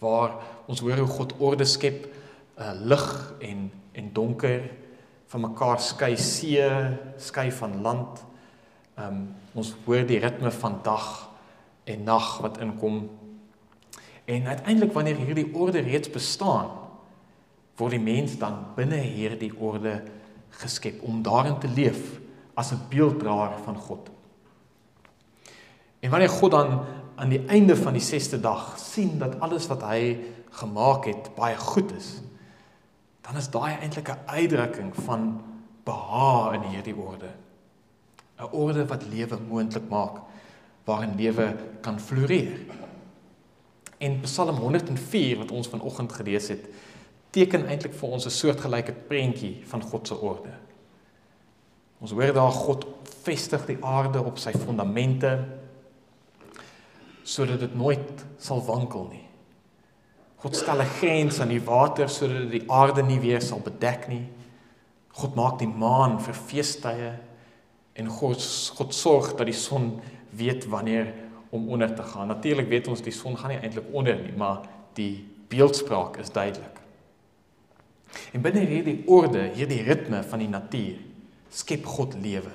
waar 0.00 0.36
ons 0.70 0.80
hoor 0.84 1.00
hoe 1.02 1.10
God 1.10 1.34
orde 1.42 1.66
skep, 1.68 2.06
uh, 2.58 2.72
lig 2.80 3.08
en 3.44 3.70
en 3.94 4.08
donker 4.10 4.64
van 5.30 5.44
mekaar 5.44 5.78
skei 5.78 6.16
see, 6.18 6.62
skei 7.22 7.52
van 7.54 7.76
land. 7.82 8.24
Um 8.98 9.20
ons 9.54 9.70
hoor 9.84 10.02
die 10.02 10.18
ritme 10.18 10.50
van 10.50 10.80
dag 10.82 11.04
en 11.86 12.00
nag 12.02 12.40
wat 12.42 12.58
inkom. 12.58 13.04
En 14.26 14.48
uiteindelik 14.50 14.92
wanneer 14.96 15.20
hierdie 15.22 15.46
orde 15.54 15.84
reeds 15.86 16.10
bestaan, 16.10 16.72
word 17.78 17.94
die 17.94 18.02
mens 18.02 18.34
dan 18.40 18.64
binne 18.74 18.98
hierdie 18.98 19.52
orde 19.54 20.00
geskep 20.58 21.02
om 21.06 21.22
daarin 21.22 21.58
te 21.62 21.70
leef 21.70 22.18
as 22.54 22.72
'n 22.72 22.86
beelddraer 22.88 23.58
van 23.64 23.76
God. 23.76 24.10
En 26.00 26.10
wanneer 26.10 26.28
God 26.28 26.50
dan 26.50 26.84
aan 27.14 27.28
die 27.28 27.44
einde 27.46 27.76
van 27.76 27.92
die 27.92 28.02
6ste 28.02 28.40
dag 28.40 28.78
sien 28.78 29.18
dat 29.18 29.40
alles 29.40 29.66
wat 29.66 29.82
hy 29.82 30.18
gemaak 30.50 31.04
het 31.04 31.30
baie 31.34 31.56
goed 31.56 31.92
is, 31.96 32.20
dan 33.20 33.36
is 33.36 33.50
daai 33.50 33.78
eintlik 33.80 34.08
'n 34.08 34.26
uitdrukking 34.26 34.94
van 34.94 35.40
behaag 35.84 36.54
in 36.54 36.62
hierdie 36.62 36.96
orde. 36.96 37.30
'n 38.38 38.52
Orde 38.52 38.86
wat 38.86 39.06
lewe 39.06 39.38
moontlik 39.48 39.88
maak, 39.88 40.20
waarin 40.84 41.16
lewe 41.16 41.56
kan 41.80 42.00
floreer. 42.00 42.58
En 43.98 44.20
Psalm 44.20 44.56
104 44.56 45.38
wat 45.38 45.50
ons 45.50 45.68
vanoggend 45.68 46.12
gelees 46.12 46.48
het, 46.48 46.68
teken 47.30 47.66
eintlik 47.66 47.94
vir 47.94 48.08
ons 48.08 48.26
'n 48.26 48.30
soortgelyke 48.30 48.92
prentjie 48.92 49.62
van 49.64 49.82
God 49.82 50.06
se 50.06 50.20
orde. 50.20 50.63
Ons 52.04 52.12
hoor 52.12 52.34
daar 52.36 52.52
God 52.52 52.82
vestig 53.24 53.62
die 53.64 53.78
aarde 53.80 54.20
op 54.20 54.36
sy 54.36 54.52
fondamente 54.52 55.38
sodat 57.24 57.62
dit 57.62 57.76
nooit 57.80 58.24
sal 58.36 58.60
wankel 58.66 59.06
nie. 59.08 59.22
God 60.44 60.56
stel 60.56 60.82
'n 60.84 60.96
grens 61.00 61.40
aan 61.40 61.48
die 61.48 61.64
water 61.64 62.08
sodat 62.08 62.50
die 62.50 62.66
aarde 62.68 63.02
nie 63.02 63.20
weer 63.20 63.40
sal 63.40 63.60
bedek 63.64 64.08
nie. 64.08 64.26
God 65.16 65.34
maak 65.34 65.58
die 65.58 65.68
maan 65.68 66.20
vir 66.20 66.34
feestydde 66.34 67.14
en 67.96 68.08
God 68.08 68.36
God 68.76 68.94
sorg 68.94 69.36
dat 69.36 69.46
die 69.46 69.56
son 69.56 70.00
weet 70.36 70.68
wanneer 70.68 71.14
om 71.50 71.68
onder 71.68 71.94
te 71.94 72.02
gaan. 72.02 72.28
Natuurlik 72.28 72.68
weet 72.68 72.88
ons 72.88 73.00
die 73.00 73.12
son 73.12 73.36
gaan 73.36 73.50
nie 73.50 73.62
eintlik 73.62 73.86
onder 73.92 74.16
nie, 74.16 74.36
maar 74.36 74.68
die 74.92 75.24
beeldspraak 75.48 76.18
is 76.18 76.30
duidelik. 76.30 76.80
En 78.32 78.42
binne 78.42 78.60
hierdie 78.60 79.02
orde, 79.06 79.50
hierdie 79.54 79.82
ritme 79.82 80.22
van 80.22 80.38
die 80.38 80.48
natuur, 80.48 81.13
skep 81.54 81.86
God 81.86 82.16
lewe. 82.18 82.52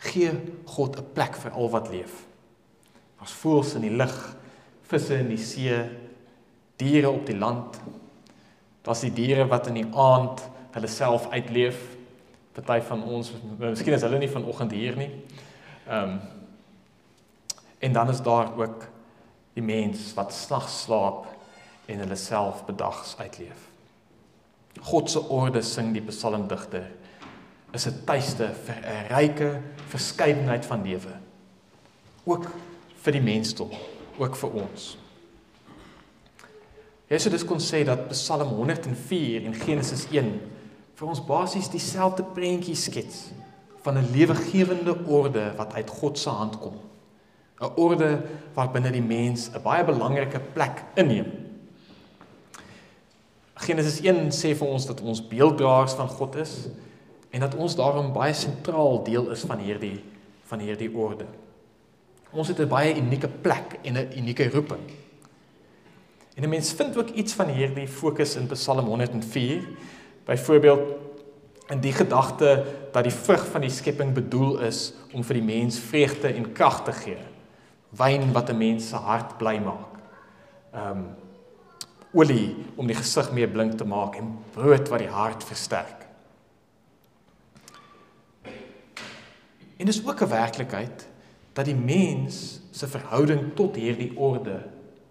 Gee 0.00 0.32
God 0.66 0.98
'n 0.98 1.12
plek 1.14 1.36
vir 1.36 1.52
al 1.52 1.70
wat 1.70 1.90
leef. 1.90 2.26
Ons 3.20 3.32
voels 3.32 3.74
in 3.74 3.82
die 3.82 3.96
lug, 3.96 4.36
visse 4.82 5.18
in 5.18 5.28
die 5.28 5.36
see, 5.36 5.90
diere 6.76 7.10
op 7.10 7.26
die 7.26 7.36
land. 7.36 7.80
Daar's 8.82 9.00
die 9.00 9.12
diere 9.12 9.46
wat 9.48 9.66
in 9.66 9.74
die 9.74 9.90
aand 9.92 10.40
hulle 10.72 10.88
self 10.88 11.28
uitleef. 11.30 11.96
Party 12.52 12.80
van 12.80 13.02
ons, 13.04 13.32
miskien 13.58 13.94
is 13.94 14.02
hulle 14.02 14.18
nie 14.18 14.28
vanoggend 14.28 14.72
hier 14.72 14.96
nie. 14.96 15.10
Ehm 15.88 16.10
um, 16.10 16.20
en 17.80 17.92
dan 17.92 18.10
is 18.10 18.20
daar 18.20 18.50
ook 18.58 18.82
die 19.56 19.62
mens 19.62 20.14
wat 20.14 20.34
snags 20.36 20.82
slaap 20.82 21.26
en 21.86 21.98
hulle 21.98 22.16
self 22.16 22.64
bedags 22.66 23.14
uitleef. 23.18 23.68
God 24.80 25.10
se 25.10 25.22
orde 25.28 25.62
sing 25.62 25.94
die 25.94 26.02
psalmdigter 26.04 26.90
is 27.72 27.86
'n 27.86 28.04
tuiste 28.04 28.54
vir 28.64 28.76
'n 28.82 29.06
ryke 29.14 29.60
verskeidenheid 29.88 30.66
van 30.66 30.82
lewe. 30.82 31.14
Ook 32.24 32.50
vir 33.02 33.12
die 33.12 33.22
mensdom, 33.22 33.70
ook 34.18 34.36
vir 34.36 34.50
ons. 34.50 34.98
Jesus 37.10 37.44
kon 37.44 37.58
sê 37.58 37.84
dat 37.84 38.08
Psalm 38.08 38.48
104 38.48 39.44
en 39.44 39.54
Genesis 39.54 40.06
1 40.10 40.40
vir 40.94 41.08
ons 41.08 41.24
basies 41.26 41.68
dieselfde 41.68 42.22
prentjie 42.22 42.76
skets 42.76 43.30
van 43.82 43.98
'n 43.98 44.12
lewegewende 44.12 44.94
orde 45.06 45.52
wat 45.56 45.74
uit 45.74 45.90
God 45.90 46.18
se 46.18 46.28
hand 46.28 46.58
kom. 46.58 46.74
'n 47.60 47.72
Orde 47.76 48.22
waarbinne 48.54 48.90
die 48.90 49.02
mens 49.02 49.50
'n 49.54 49.62
baie 49.62 49.84
belangrike 49.84 50.40
plek 50.54 50.84
inneem. 50.94 51.26
Genesis 53.54 54.00
1 54.00 54.30
sê 54.30 54.54
vir 54.54 54.68
ons 54.68 54.86
dat 54.86 55.00
ons 55.00 55.28
beelddraers 55.28 55.92
van 55.92 56.08
God 56.08 56.36
is 56.36 56.68
en 57.30 57.40
dat 57.40 57.54
ons 57.54 57.76
daarom 57.76 58.12
baie 58.12 58.34
sentraal 58.34 59.02
deel 59.04 59.30
is 59.30 59.44
van 59.46 59.58
hierdie 59.58 59.98
van 60.50 60.58
hierdie 60.58 60.90
orde. 60.90 61.26
Ons 62.30 62.48
het 62.48 62.58
'n 62.58 62.68
baie 62.68 62.96
unieke 62.96 63.28
plek 63.28 63.78
en 63.82 63.94
'n 63.94 64.12
unieke 64.16 64.50
roeping. 64.50 64.82
En 66.34 66.42
'n 66.42 66.48
mens 66.48 66.72
vind 66.72 66.96
ook 66.96 67.08
iets 67.08 67.32
van 67.32 67.48
hierdie 67.48 67.88
fokus 67.88 68.36
in 68.36 68.46
Psalm 68.46 68.86
104. 68.86 69.62
Byvoorbeeld 70.24 70.80
in 71.68 71.80
die 71.80 71.92
gedagte 71.92 72.64
dat 72.92 73.02
die 73.02 73.12
vrug 73.12 73.46
van 73.46 73.60
die 73.60 73.70
skepping 73.70 74.12
bedoel 74.12 74.58
is 74.60 74.92
om 75.12 75.24
vir 75.24 75.34
die 75.34 75.44
mens 75.44 75.78
vreugde 75.78 76.28
en 76.34 76.52
krag 76.52 76.84
te 76.84 76.92
gee. 76.92 77.18
Wyn 77.90 78.32
wat 78.32 78.50
'n 78.50 78.58
mens 78.58 78.88
se 78.88 78.96
hart 78.96 79.36
bly 79.38 79.58
maak. 79.58 79.98
Um 80.74 81.16
olie 82.12 82.56
om 82.76 82.86
die 82.86 82.96
gesig 82.96 83.32
meer 83.32 83.48
blink 83.48 83.76
te 83.78 83.84
maak 83.84 84.16
en 84.16 84.38
brood 84.52 84.88
wat 84.88 84.98
die 84.98 85.08
hart 85.08 85.44
versterk. 85.44 85.99
En 89.80 89.88
dis 89.88 90.02
ook 90.06 90.20
'n 90.22 90.28
werklikheid 90.28 91.08
dat 91.52 91.64
die 91.64 91.74
mens 91.74 92.60
se 92.70 92.86
verhouding 92.86 93.54
tot 93.56 93.76
hierdie 93.76 94.12
orde 94.16 94.60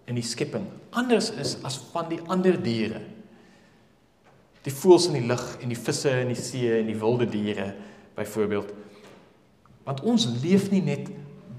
in 0.06 0.14
die 0.14 0.24
skepping 0.24 0.66
anders 0.90 1.30
is 1.30 1.56
as 1.62 1.78
van 1.92 2.08
die 2.08 2.20
ander 2.26 2.62
diere 2.62 3.00
die 4.66 4.72
voëls 4.74 5.08
in 5.08 5.20
die 5.20 5.28
lug 5.28 5.44
en 5.62 5.72
die 5.72 5.78
visse 5.78 6.12
in 6.20 6.32
die 6.32 6.38
see 6.38 6.68
en 6.80 6.90
die 6.90 6.98
wilde 7.00 7.26
diere 7.30 7.70
byvoorbeeld. 8.18 8.72
Want 9.86 10.02
ons 10.04 10.26
leef 10.42 10.68
nie 10.72 10.82
net 10.84 11.08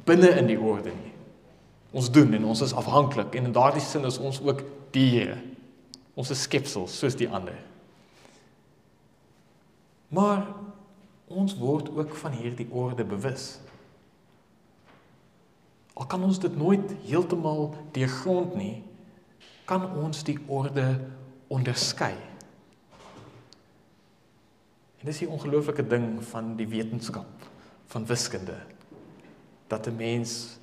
binne 0.05 0.29
in 0.37 0.49
die 0.51 0.59
orde 0.59 0.93
nie. 0.93 1.13
Ons 1.97 2.11
doen 2.13 2.33
en 2.37 2.45
ons 2.53 2.61
is 2.63 2.75
afhanklik 2.77 3.33
en 3.35 3.49
in 3.49 3.55
daardie 3.55 3.83
sin 3.83 4.05
is 4.07 4.19
ons 4.21 4.39
ook 4.45 4.61
diere. 4.93 5.39
Ons 6.13 6.31
is 6.35 6.45
skepsels 6.45 6.93
soos 6.99 7.17
die 7.17 7.29
ander. 7.29 7.57
Maar 10.11 10.45
ons 11.31 11.55
word 11.59 11.89
ook 11.95 12.15
van 12.15 12.35
hierdie 12.35 12.67
orde 12.71 13.05
bewus. 13.05 13.59
Al 15.93 16.05
kan 16.05 16.23
ons 16.23 16.39
dit 16.39 16.55
nooit 16.57 16.93
heeltemal 17.05 17.71
deurgrond 17.95 18.55
nie, 18.55 18.83
kan 19.65 19.85
ons 20.01 20.23
die 20.27 20.37
orde 20.47 20.85
onderskei. 21.51 22.15
En 25.01 25.09
dis 25.09 25.23
die 25.23 25.29
ongelooflike 25.29 25.85
ding 25.87 26.19
van 26.31 26.55
die 26.59 26.67
wetenskap 26.69 27.49
van 27.91 28.05
wiskunde 28.05 28.57
dat 29.71 29.87
'n 29.87 29.95
mens 29.95 30.59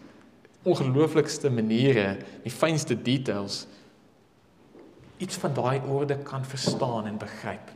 ongelooflikste 0.62 1.50
maniere, 1.50 2.18
die 2.42 2.52
fynste 2.52 3.02
details 3.02 3.66
iets 5.16 5.36
van 5.36 5.54
daai 5.54 5.80
orde 5.80 6.18
kan 6.18 6.44
verstaan 6.44 7.06
en 7.06 7.18
begryp. 7.18 7.70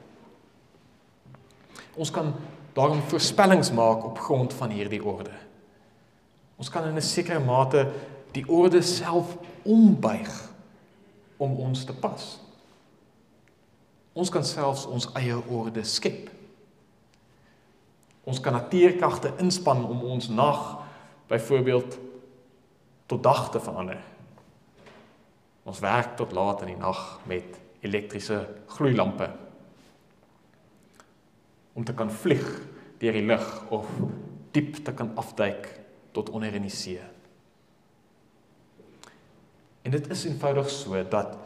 Ons 1.95 2.11
kan 2.11 2.35
daarom 2.73 3.01
voorspellings 3.01 3.73
maak 3.73 4.05
op 4.05 4.19
grond 4.19 4.55
van 4.55 4.71
hierdie 4.71 5.05
orde. 5.05 5.35
Ons 6.57 6.71
kan 6.71 6.85
in 6.85 6.97
'n 6.97 7.03
sekere 7.03 7.41
mate 7.41 7.93
die 8.33 8.49
orde 8.49 8.83
self 8.83 9.37
ombuig 9.63 10.51
om 11.37 11.57
ons 11.57 11.85
te 11.85 11.93
pas. 11.93 12.41
Ons 14.13 14.31
kan 14.31 14.45
selfs 14.45 14.87
ons 14.87 15.09
eie 15.13 15.37
orde 15.49 15.85
skep. 15.85 16.31
Ons 18.25 18.41
kan 18.41 18.53
natuurkragte 18.53 19.33
inspann 19.39 19.85
om 19.85 20.03
ons 20.03 20.29
nag 20.29 20.79
byvoorbeeld 21.27 21.99
tot 23.07 23.23
dag 23.23 23.51
te 23.51 23.61
verander. 23.61 24.01
Ons 25.63 25.81
werk 25.81 26.17
tot 26.17 26.33
laat 26.33 26.61
in 26.61 26.67
die 26.67 26.77
nag 26.77 27.21
met 27.25 27.61
elektriese 27.81 28.49
gloeilampe 28.67 29.31
om 31.73 31.85
te 31.85 31.95
kan 31.95 32.11
vlieg 32.11 32.61
deur 32.99 33.13
die 33.13 33.27
lug 33.27 33.47
of 33.71 33.89
diep 34.53 34.85
te 34.85 34.95
kan 34.95 35.11
afduik 35.17 35.69
tot 36.13 36.31
onder 36.31 36.55
in 36.55 36.67
die 36.69 36.75
see. 36.75 37.01
En 39.83 39.91
dit 39.91 40.11
is 40.11 40.25
eenvoudig 40.25 40.71
so 40.71 41.01
dat 41.09 41.37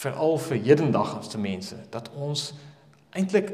veral 0.00 0.38
vir 0.38 0.62
hedendaagse 0.64 1.38
mense 1.38 1.76
dat 1.92 2.08
ons 2.16 2.50
eintlik 3.10 3.52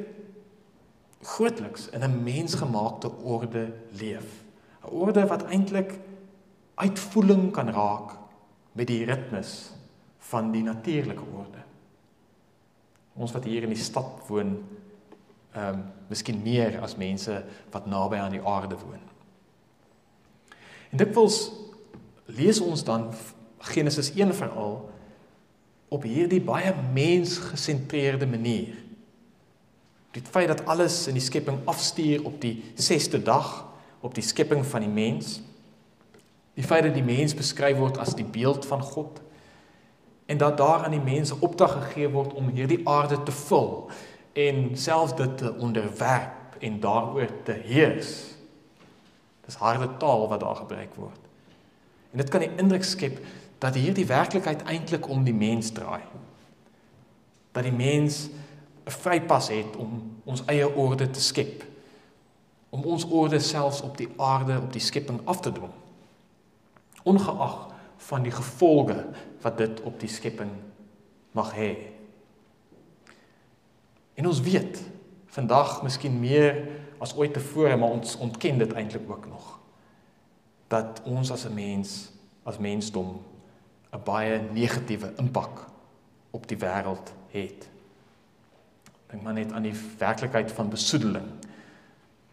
grootliks 1.27 1.89
in 1.91 2.05
'n 2.05 2.23
mensgemaakte 2.23 3.11
orde 3.23 3.73
leef. 3.91 4.45
'n 4.83 4.95
Orde 4.95 5.27
wat 5.27 5.45
eintlik 5.45 5.99
uitvoering 6.75 7.53
kan 7.53 7.69
raak 7.69 8.17
met 8.73 8.87
die 8.87 9.05
ritmes 9.05 9.73
van 10.19 10.53
die 10.53 10.63
natuurlike 10.63 11.23
orde. 11.35 11.63
Ons 13.17 13.33
wat 13.33 13.45
hier 13.45 13.63
in 13.63 13.73
die 13.73 13.85
stad 13.85 14.27
woon, 14.29 14.65
ehm 15.57 15.75
um, 15.75 15.85
miskien 16.09 16.43
meer 16.43 16.77
as 16.85 16.95
mense 16.97 17.45
wat 17.75 17.87
naby 17.87 18.17
aan 18.17 18.31
die 18.31 18.43
aarde 18.45 18.77
woon. 18.79 19.03
En 20.91 21.01
dit 21.01 21.15
wels 21.15 21.51
lees 22.27 22.61
ons 22.61 22.85
dan 22.85 23.09
Genesis 23.59 24.13
1 24.15 24.35
veral 24.35 24.77
op 25.89 26.03
hierdie 26.07 26.41
baie 26.41 26.75
mensgesentreerde 26.93 28.27
manier. 28.27 28.77
Die 30.15 30.23
feit 30.23 30.49
dat 30.49 30.65
alles 30.67 31.07
in 31.11 31.19
die 31.19 31.25
skepping 31.25 31.59
afstuur 31.65 32.25
op 32.25 32.41
die 32.41 32.63
6ste 32.77 33.23
dag 33.23 33.65
op 34.01 34.15
die 34.15 34.25
skepping 34.25 34.67
van 34.67 34.85
die 34.85 34.93
mens. 34.93 35.41
Die 36.55 36.65
feit 36.65 36.87
dat 36.87 36.95
die 36.95 37.05
mens 37.05 37.35
beskryf 37.35 37.77
word 37.77 37.99
as 37.99 38.15
die 38.15 38.25
beeld 38.25 38.67
van 38.67 38.83
God. 38.83 39.21
En 40.27 40.39
dat 40.39 40.57
daar 40.59 40.85
aan 40.85 40.95
die 40.95 41.03
mense 41.03 41.37
opdrag 41.41 41.73
gegee 41.73 42.09
word 42.11 42.35
om 42.35 42.49
hierdie 42.55 42.81
aarde 42.89 43.23
te 43.23 43.33
vul 43.33 43.91
en 44.37 44.77
selfs 44.77 45.17
dit 45.17 45.39
te 45.41 45.53
onderwerp 45.55 46.59
en 46.61 46.81
daaroor 46.81 47.33
te 47.49 47.57
heers 47.67 48.13
dis 49.47 49.59
harde 49.63 49.89
taal 50.03 50.29
wat 50.29 50.43
daar 50.45 50.63
gebruik 50.63 50.95
word 51.01 51.23
en 52.13 52.23
dit 52.23 52.33
kan 52.33 52.45
die 52.45 52.55
indruk 52.57 52.85
skep 52.85 53.21
dat 53.63 53.79
hierdie 53.79 54.07
werklikheid 54.07 54.67
eintlik 54.69 55.09
om 55.09 55.25
die 55.25 55.37
mens 55.37 55.73
draai 55.77 56.05
dat 57.57 57.65
die 57.65 57.73
mens 57.73 58.29
'n 58.87 58.91
vrypas 58.91 59.49
het 59.49 59.77
om 59.77 60.21
ons 60.25 60.45
eie 60.47 60.67
orde 60.75 61.11
te 61.11 61.21
skep. 61.21 61.65
Om 62.71 62.85
ons 62.85 63.05
orde 63.05 63.39
selfs 63.39 63.81
op 63.83 63.97
die 63.97 64.09
aarde, 64.17 64.59
op 64.63 64.73
die 64.73 64.81
skepping 64.81 65.21
af 65.25 65.41
te 65.41 65.53
dwing. 65.53 65.73
Ongeag 67.03 67.67
van 67.97 68.23
die 68.23 68.33
gevolge 68.33 69.07
wat 69.41 69.59
dit 69.59 69.81
op 69.81 70.01
die 70.01 70.09
skepping 70.09 70.51
mag 71.33 71.55
hê. 71.55 71.75
En 74.17 74.27
ons 74.27 74.41
weet 74.41 74.81
vandag 75.37 75.83
miskien 75.85 76.15
meer 76.21 76.63
as 76.99 77.13
ooit 77.17 77.35
tevore, 77.37 77.77
maar 77.77 77.93
ons 77.99 78.17
ontken 78.17 78.59
dit 78.59 78.73
eintlik 78.73 79.11
ook 79.11 79.29
nog 79.29 79.53
dat 80.67 81.01
ons 81.05 81.31
as 81.31 81.45
'n 81.47 81.55
mens, 81.55 82.11
as 82.43 82.59
mensdom 82.59 83.23
'n 83.93 84.03
baie 84.05 84.41
negatiewe 84.53 85.13
impak 85.17 85.67
op 86.31 86.49
die 86.49 86.57
wêreld 86.57 87.13
het. 87.31 87.69
Dink 89.07 89.23
maar 89.23 89.33
net 89.33 89.53
aan 89.53 89.63
die 89.63 89.77
werklikheid 89.99 90.53
van 90.53 90.69
besoedeling, 90.69 91.27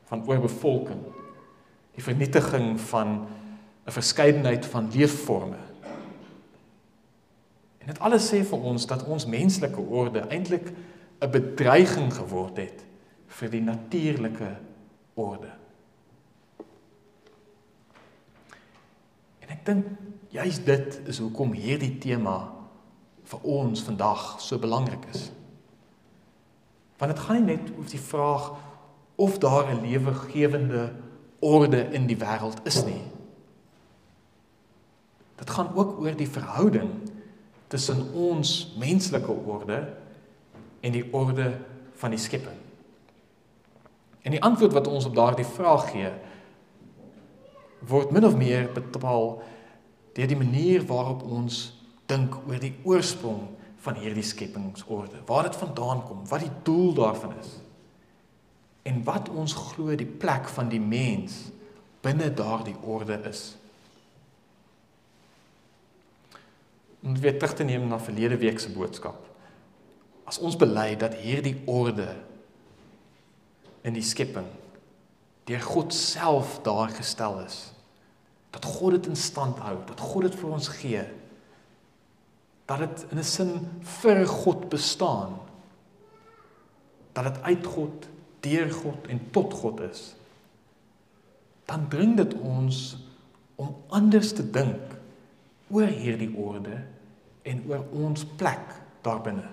van 0.03 0.27
oorbevolking, 0.27 1.01
die 1.91 2.03
vernietiging 2.03 2.79
van 2.81 3.27
'n 3.85 3.91
verskeidenheid 3.91 4.65
van 4.65 4.89
leefforme. 4.91 5.57
En 7.77 7.87
dit 7.87 7.99
alles 7.99 8.33
sê 8.33 8.43
vir 8.45 8.61
ons 8.61 8.85
dat 8.85 9.03
ons 9.03 9.25
menslike 9.25 9.79
orde 9.79 10.19
eintlik 10.19 10.71
'n 11.21 11.31
bedreiging 11.31 12.13
geword 12.13 12.57
het 12.57 12.85
vir 13.27 13.49
die 13.49 13.61
natuurlike 13.61 14.49
orde. 15.13 15.51
En 19.39 19.49
ek 19.49 19.65
dink 19.65 19.85
juist 20.33 20.65
dit 20.65 20.99
is 21.07 21.19
hoekom 21.19 21.53
hierdie 21.53 21.97
tema 21.97 22.53
vir 23.23 23.39
ons 23.43 23.83
vandag 23.83 24.41
so 24.41 24.59
belangrik 24.59 25.05
is. 25.13 25.31
Want 26.97 27.15
dit 27.15 27.23
gaan 27.23 27.41
nie 27.41 27.55
net 27.55 27.71
oor 27.77 27.89
die 27.89 28.01
vraag 28.01 28.51
of 29.15 29.37
daar 29.37 29.69
'n 29.71 29.81
lewegewende 29.81 30.93
orde 31.39 31.89
in 31.91 32.07
die 32.07 32.17
wêreld 32.17 32.63
is 32.63 32.83
nie. 32.85 33.01
Dit 35.35 35.49
gaan 35.49 35.75
ook 35.75 35.99
oor 35.99 36.15
die 36.15 36.29
verhouding 36.29 36.89
tussen 37.67 38.13
ons 38.13 38.73
menslike 38.77 39.31
orde 39.31 39.93
en 40.83 40.91
die 40.91 41.05
orde 41.15 41.47
van 41.99 42.11
die 42.11 42.19
skepping. 42.19 42.59
En 44.23 44.35
die 44.35 44.43
antwoord 44.43 44.75
wat 44.75 44.87
ons 44.91 45.07
op 45.07 45.15
daardie 45.15 45.47
vraag 45.47 45.89
gee 45.91 46.11
word 47.87 48.13
min 48.15 48.25
of 48.25 48.35
meer 48.39 48.69
bepaal 48.71 49.41
deur 50.15 50.29
die 50.29 50.39
manier 50.39 50.85
waarop 50.87 51.23
ons 51.25 51.65
dink 52.07 52.35
oor 52.47 52.61
die 52.61 52.75
oorsprong 52.87 53.47
van 53.83 53.97
hierdie 53.99 54.23
skepingsorde. 54.23 55.23
Waar 55.27 55.49
dit 55.49 55.57
vandaan 55.59 56.03
kom, 56.07 56.21
wat 56.29 56.45
die 56.45 56.53
doel 56.63 56.93
daarvan 56.95 57.33
is. 57.41 57.57
En 58.87 59.01
wat 59.07 59.31
ons 59.31 59.55
glo 59.71 59.95
die 59.99 60.07
plek 60.07 60.47
van 60.55 60.69
die 60.71 60.79
mens 60.79 61.49
binne 62.03 62.29
daardie 62.35 62.75
orde 62.83 63.19
is. 63.27 63.43
Om 67.03 67.19
weer 67.19 67.35
terug 67.35 67.57
te 67.59 67.67
neem 67.67 67.87
na 67.87 67.99
verlede 67.99 68.39
week 68.39 68.59
se 68.59 68.71
boodskap. 68.71 69.32
As 70.33 70.39
ons 70.41 70.55
bely 70.57 70.95
dat 70.97 71.13
hierdie 71.21 71.59
orde 71.69 72.07
in 73.85 73.93
die 73.93 74.01
skepping 74.01 74.47
deur 75.45 75.61
God 75.61 75.93
self 75.93 76.55
daar 76.65 76.89
gestel 76.95 77.35
is, 77.43 77.57
dat 78.49 78.65
God 78.65 78.95
dit 78.95 79.11
in 79.11 79.19
stand 79.19 79.59
hou, 79.61 79.75
dat 79.85 80.01
God 80.01 80.25
dit 80.25 80.37
vir 80.39 80.55
ons 80.55 80.69
gee, 80.73 81.03
dat 82.65 82.81
dit 82.81 83.05
in 83.11 83.19
'n 83.19 83.27
sin 83.29 83.51
vir 84.01 84.25
God 84.25 84.69
bestaan 84.73 85.37
dat 87.13 87.29
dit 87.29 87.43
uit 87.43 87.65
God 87.65 88.09
deur 88.41 88.71
God 88.71 89.07
en 89.07 89.19
tot 89.31 89.53
God 89.53 89.79
is, 89.85 90.15
dan 91.69 91.85
dring 91.89 92.17
dit 92.17 92.33
ons 92.33 92.97
om 93.55 93.75
anders 93.87 94.33
te 94.33 94.49
dink 94.49 94.97
oor 95.69 95.87
hierdie 95.93 96.33
orde 96.33 96.81
en 97.43 97.63
oor 97.69 97.85
ons 97.91 98.25
plek 98.25 98.81
daarbinne. 99.05 99.45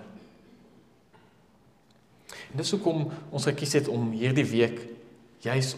En 2.51 2.59
dis 2.59 2.71
hoekom 2.75 3.05
ons 3.31 3.47
gekies 3.47 3.77
het 3.79 3.87
om 3.91 4.11
hierdie 4.11 4.45
week 4.47 4.83
juis 5.43 5.75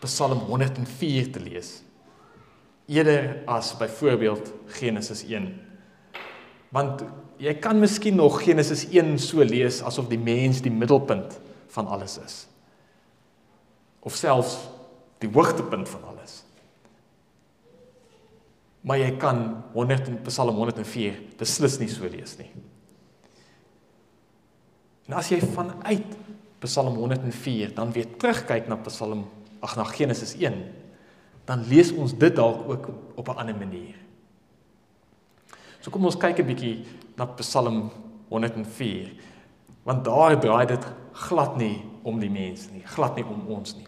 Psalm 0.00 0.46
104 0.48 1.30
te 1.34 1.40
lees. 1.40 1.70
Eerder 2.86 3.42
as 3.50 3.74
byvoorbeeld 3.76 4.52
Genesis 4.78 5.24
1. 5.26 5.48
Want 6.72 7.02
jy 7.42 7.52
kan 7.60 7.80
miskien 7.80 8.16
nog 8.16 8.38
Genesis 8.44 8.86
1 8.88 9.16
so 9.20 9.44
lees 9.44 9.82
asof 9.84 10.08
die 10.08 10.20
mens 10.20 10.62
die 10.64 10.72
middelpunt 10.72 11.38
van 11.74 11.88
alles 11.92 12.16
is. 12.22 12.36
Of 14.06 14.16
selfs 14.16 14.56
die 15.20 15.30
hoogtepunt 15.32 15.88
van 15.90 16.04
alles. 16.12 16.40
Maar 18.86 19.02
jy 19.02 19.10
kan 19.18 19.42
100 19.74 20.22
Psalm 20.28 20.56
104 20.60 21.18
beslis 21.40 21.80
nie 21.82 21.90
so 21.90 22.08
lees 22.08 22.36
nie. 22.38 22.50
En 25.06 25.18
as 25.20 25.28
jy 25.30 25.38
vanuit 25.40 26.16
Psalm 26.64 26.96
104 26.98 27.74
dan 27.76 27.92
weer 27.94 28.08
terugkyk 28.18 28.66
na 28.68 28.78
Psalm 28.88 29.26
ag 29.62 29.76
na 29.78 29.84
Genesis 29.84 30.34
1, 30.34 30.56
dan 31.46 31.62
lees 31.70 31.92
ons 31.94 32.14
dit 32.18 32.34
dalk 32.34 32.66
ook 32.66 32.88
op 33.14 33.28
'n 33.28 33.38
ander 33.38 33.56
manier. 33.56 33.94
So 35.80 35.90
kom 35.90 36.04
ons 36.04 36.16
kyk 36.18 36.38
'n 36.38 36.46
bietjie 36.46 36.84
na 37.16 37.26
Psalm 37.26 37.90
104 38.28 39.12
want 39.86 40.04
daar 40.04 40.40
draai 40.40 40.66
dit 40.66 40.86
glad 41.12 41.56
nie 41.56 41.84
om 42.02 42.18
die 42.18 42.30
mens 42.30 42.70
nie, 42.70 42.82
glad 42.82 43.14
nie 43.14 43.24
om 43.24 43.46
ons 43.46 43.76
nie. 43.76 43.86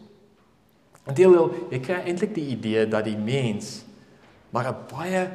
Inteendeel, 1.06 1.50
jy 1.70 1.80
kry 1.80 1.94
eintlik 2.06 2.34
die 2.34 2.46
idee 2.54 2.86
dat 2.86 3.04
die 3.04 3.16
mens 3.16 3.84
maar 4.50 4.68
'n 4.68 4.86
baie 4.94 5.30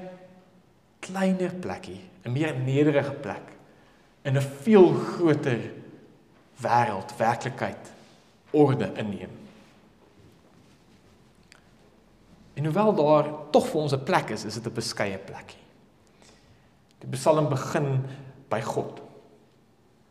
kleiner 0.99 1.53
plekkie, 1.53 1.99
'n 2.25 2.31
meer 2.31 2.55
nederige 2.55 3.11
plek 3.11 3.52
in 4.23 4.37
'n 4.37 4.41
veel 4.41 4.93
groter 4.93 5.71
wêreld, 6.55 7.17
werklikheid, 7.17 7.91
orde 8.51 8.91
inneem. 8.95 9.29
En 12.53 12.63
hoewel 12.63 12.95
daar 12.95 13.29
tog 13.51 13.67
vir 13.67 13.81
ons 13.81 13.93
'n 13.93 14.03
plek 14.03 14.29
is, 14.29 14.45
is 14.45 14.53
dit 14.53 14.65
'n 14.65 14.73
beskeie 14.73 15.17
plekkie. 15.17 15.63
Die 16.99 17.09
Psalm 17.09 17.49
begin 17.49 18.05
by 18.49 18.61
God. 18.61 19.01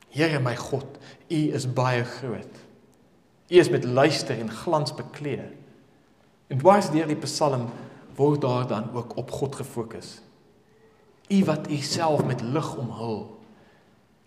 Here 0.09 0.40
my 0.40 0.57
God, 0.57 0.87
U 1.29 1.53
is 1.55 1.72
baie 1.72 2.05
groot. 2.05 2.57
U 3.48 3.57
is 3.57 3.68
met 3.68 3.85
luister 3.85 4.38
en 4.38 4.51
glans 4.51 4.94
bekleed. 4.94 5.53
En 6.46 6.59
dwars 6.59 6.90
deur 6.90 7.07
die 7.07 7.16
Psalm 7.16 7.70
word 8.16 8.40
daar 8.40 8.66
dan 8.66 8.92
ook 8.92 9.16
op 9.16 9.31
God 9.31 9.57
gefokus. 9.57 10.20
U 11.29 11.44
wat 11.44 11.70
U 11.70 11.77
self 11.77 12.25
met 12.25 12.40
lig 12.40 12.77
omhul. 12.77 13.41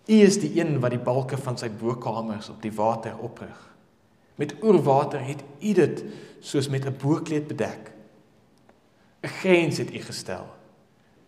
U 0.06 0.13
is 0.22 0.39
die 0.39 0.52
een 0.60 0.80
wat 0.80 0.94
die 0.94 1.02
balke 1.02 1.38
van 1.38 1.58
sy 1.58 1.70
bokamers 1.70 2.50
op 2.50 2.62
die 2.62 2.74
water 2.74 3.18
oprig. 3.18 3.58
Met 4.36 4.56
oerwater 4.62 5.24
het 5.26 5.41
U 5.60 5.74
dit 5.74 6.04
soos 6.39 6.70
met 6.70 6.86
'n 6.86 6.98
boekleed 7.02 7.48
bedek. 7.48 7.91
'n 9.24 9.28
Grens 9.28 9.78
het 9.78 9.94
U 9.94 10.00
gestel. 10.00 10.46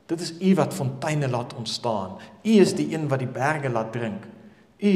Dit 0.05 0.21
is 0.21 0.33
U 0.39 0.55
wat 0.55 0.73
fonteine 0.73 1.29
laat 1.29 1.53
ontstaan. 1.53 2.17
U 2.43 2.49
is 2.49 2.75
die 2.75 2.93
een 2.93 3.07
wat 3.07 3.19
die 3.19 3.27
berge 3.27 3.69
laat 3.69 3.91
drink. 3.91 4.23
U, 4.77 4.95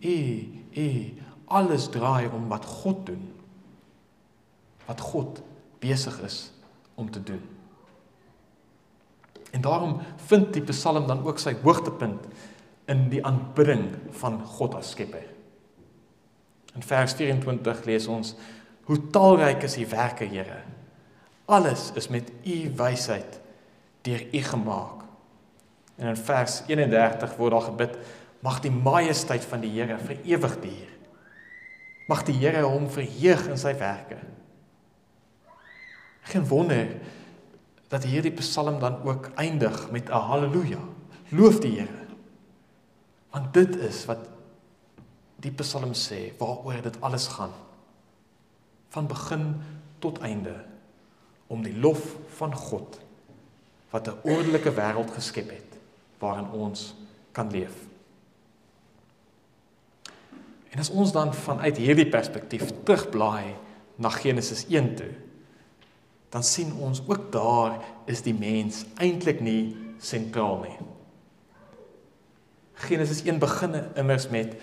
U, 0.00 0.48
U, 0.72 1.14
alles 1.44 1.88
draai 1.88 2.28
om 2.28 2.48
wat 2.48 2.64
God 2.64 3.06
doen. 3.06 3.32
Wat 4.86 5.00
God 5.00 5.42
besig 5.78 6.20
is 6.22 6.52
om 6.94 7.10
te 7.10 7.22
doen. 7.22 7.42
En 9.50 9.60
daarom 9.60 10.00
vind 10.16 10.52
die 10.52 10.62
Psalm 10.62 11.06
dan 11.06 11.24
ook 11.24 11.38
sy 11.38 11.54
hoogtepunt 11.62 12.26
in 12.88 13.08
die 13.12 13.20
aanbidding 13.24 13.90
van 14.20 14.40
God 14.56 14.74
as 14.78 14.94
Skepper. 14.94 15.26
In 16.74 16.84
vers 16.84 17.14
24 17.18 17.84
lees 17.84 18.06
ons: 18.06 18.34
Hoe 18.88 18.98
talryk 19.12 19.62
is 19.66 19.76
U 19.76 19.86
werke, 19.90 20.24
Here. 20.24 20.62
Alles 21.48 21.90
is 21.96 22.08
met 22.08 22.30
U 22.44 22.56
wysheid 22.76 23.40
deur 24.06 24.24
U 24.32 24.42
gemaak. 24.52 25.04
En 25.98 26.12
in 26.12 26.16
vers 26.16 26.62
31 26.66 27.36
word 27.36 27.56
daar 27.56 27.68
gebid: 27.72 27.98
Mag 28.40 28.60
die 28.64 28.72
majesteit 28.72 29.44
van 29.44 29.60
die 29.64 29.72
Here 29.74 29.98
vir 29.98 30.24
ewig 30.24 30.58
duur. 30.62 30.90
Mag 32.08 32.24
die 32.24 32.36
Here 32.40 32.64
hom 32.64 32.88
verheug 32.88 33.48
in 33.50 33.60
sy 33.60 33.74
werke. 33.76 34.20
Geen 36.28 36.46
wonder 36.48 36.92
dat 37.88 38.04
hierdie 38.04 38.32
Psalm 38.36 38.78
dan 38.80 39.02
ook 39.04 39.30
eindig 39.36 39.90
met 39.90 40.08
'n 40.08 40.24
haleluja. 40.28 40.80
Loof 41.28 41.60
die 41.60 41.80
Here. 41.80 42.07
Want 43.30 43.52
dit 43.54 43.76
is 43.76 44.04
wat 44.08 44.24
die 45.42 45.52
Psalm 45.60 45.94
sê 45.94 46.32
waaroor 46.38 46.82
dit 46.82 47.00
alles 47.00 47.28
gaan. 47.36 47.52
Van 48.94 49.06
begin 49.06 49.50
tot 49.98 50.18
einde 50.24 50.56
om 51.46 51.62
die 51.62 51.76
lof 51.78 52.16
van 52.38 52.54
God 52.54 52.98
wat 53.90 54.08
'n 54.08 54.20
ordelike 54.22 54.72
wêreld 54.74 55.10
geskep 55.10 55.50
het 55.50 55.78
waarin 56.18 56.50
ons 56.50 56.94
kan 57.32 57.50
leef. 57.50 57.86
En 60.68 60.78
as 60.78 60.90
ons 60.90 61.12
dan 61.12 61.34
vanuit 61.34 61.76
hierdie 61.76 62.08
perspektief 62.08 62.72
terugblaai 62.84 63.54
na 63.96 64.08
Genesis 64.08 64.66
1 64.68 64.94
toe, 64.94 65.10
dan 66.28 66.42
sien 66.42 66.74
ons 66.74 67.02
ook 67.06 67.32
daar 67.32 67.80
is 68.04 68.22
die 68.22 68.34
mens 68.34 68.84
eintlik 68.94 69.40
nie 69.40 69.76
sentraal 69.98 70.60
nie. 70.60 70.76
Genesis 72.78 73.22
1 73.26 73.38
begin 73.42 73.74
immers 73.98 74.28
met 74.30 74.54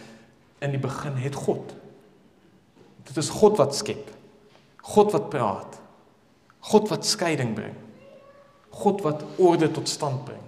in 0.63 0.71
die 0.71 0.79
begin 0.79 1.17
het 1.19 1.35
God. 1.35 1.73
Dit 3.05 3.17
is 3.17 3.29
God 3.29 3.57
wat 3.59 3.75
skep. 3.75 4.09
God 4.81 5.11
wat 5.11 5.29
praat. 5.29 5.79
God 6.71 6.89
wat 6.89 7.05
skeiding 7.05 7.53
bring. 7.57 7.75
God 8.75 9.01
wat 9.05 9.23
orde 9.35 9.69
tot 9.71 9.89
stand 9.89 10.23
bring. 10.25 10.41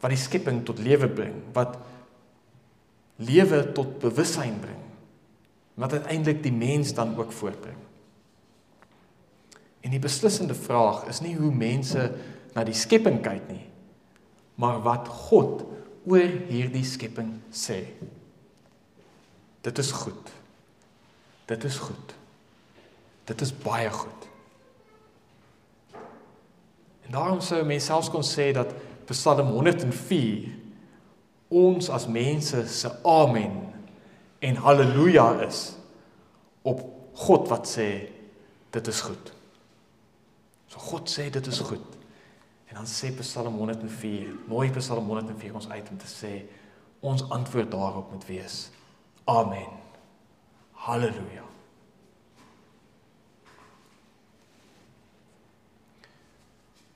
Wat 0.00 0.12
die 0.12 0.20
skepping 0.20 0.62
tot 0.64 0.78
lewe 0.80 1.08
bring, 1.08 1.34
wat 1.52 1.76
lewe 3.20 3.64
tot 3.76 3.98
bewussyn 4.00 4.56
bring. 4.60 4.78
Wat 5.80 5.92
uiteindelik 5.92 6.42
die 6.44 6.54
mens 6.54 6.94
dan 6.96 7.16
ook 7.16 7.32
voortbring. 7.32 7.76
En 9.80 9.92
die 9.92 10.00
beslissende 10.00 10.54
vraag 10.54 11.06
is 11.08 11.20
nie 11.24 11.34
hoe 11.36 11.52
mense 11.52 12.10
na 12.54 12.64
die 12.66 12.76
skepping 12.76 13.20
kyk 13.24 13.46
nie, 13.48 13.64
maar 14.60 14.80
wat 14.84 15.08
God 15.28 15.62
oor 16.10 16.32
hierdie 16.50 16.84
skepping 16.86 17.36
sê. 17.54 17.84
Dit 19.62 19.78
is 19.78 19.92
goed. 19.92 20.32
Dit 21.50 21.64
is 21.64 21.78
goed. 21.78 22.14
Dit 23.30 23.40
is 23.40 23.52
baie 23.62 23.90
goed. 23.94 24.26
En 27.06 27.16
daarom 27.16 27.40
sou 27.42 27.62
mense 27.66 27.86
selfs 27.86 28.10
kon 28.10 28.26
sê 28.26 28.50
dat 28.54 28.72
Psalm 29.10 29.48
104 29.56 30.48
ons 31.50 31.90
as 31.90 32.06
mense 32.06 32.62
se 32.70 32.90
amen 33.02 33.56
en 34.38 34.60
haleluja 34.62 35.32
is 35.48 35.72
op 36.62 36.84
God 37.26 37.48
wat 37.50 37.66
sê 37.66 37.88
dit 38.70 38.90
is 38.92 39.00
goed. 39.02 39.32
So 40.70 40.78
God 40.78 41.10
sê 41.10 41.26
dit 41.34 41.46
is 41.50 41.58
goed. 41.66 41.99
En 42.70 42.76
dan 42.76 42.86
sê 42.86 43.10
Psalm 43.18 43.56
104, 43.58 44.34
mooi 44.46 44.70
Psalm 44.70 45.06
104 45.06 45.54
ons 45.54 45.68
uit 45.68 45.88
om 45.90 45.98
te 45.98 46.06
sê 46.06 46.34
ons 47.02 47.24
antwoord 47.34 47.70
daarop 47.70 48.12
moet 48.12 48.26
wees. 48.28 48.68
Amen. 49.24 49.72
Halleluja. 50.86 51.42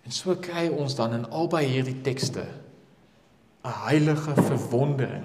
En 0.05 0.13
so 0.13 0.37
kry 0.37 0.69
ons 0.69 0.95
dan 0.95 1.17
in 1.17 1.27
albei 1.33 1.65
hierdie 1.67 2.01
tekste 2.07 2.47
'n 3.65 3.75
heilige 3.89 4.35
verwondering 4.35 5.25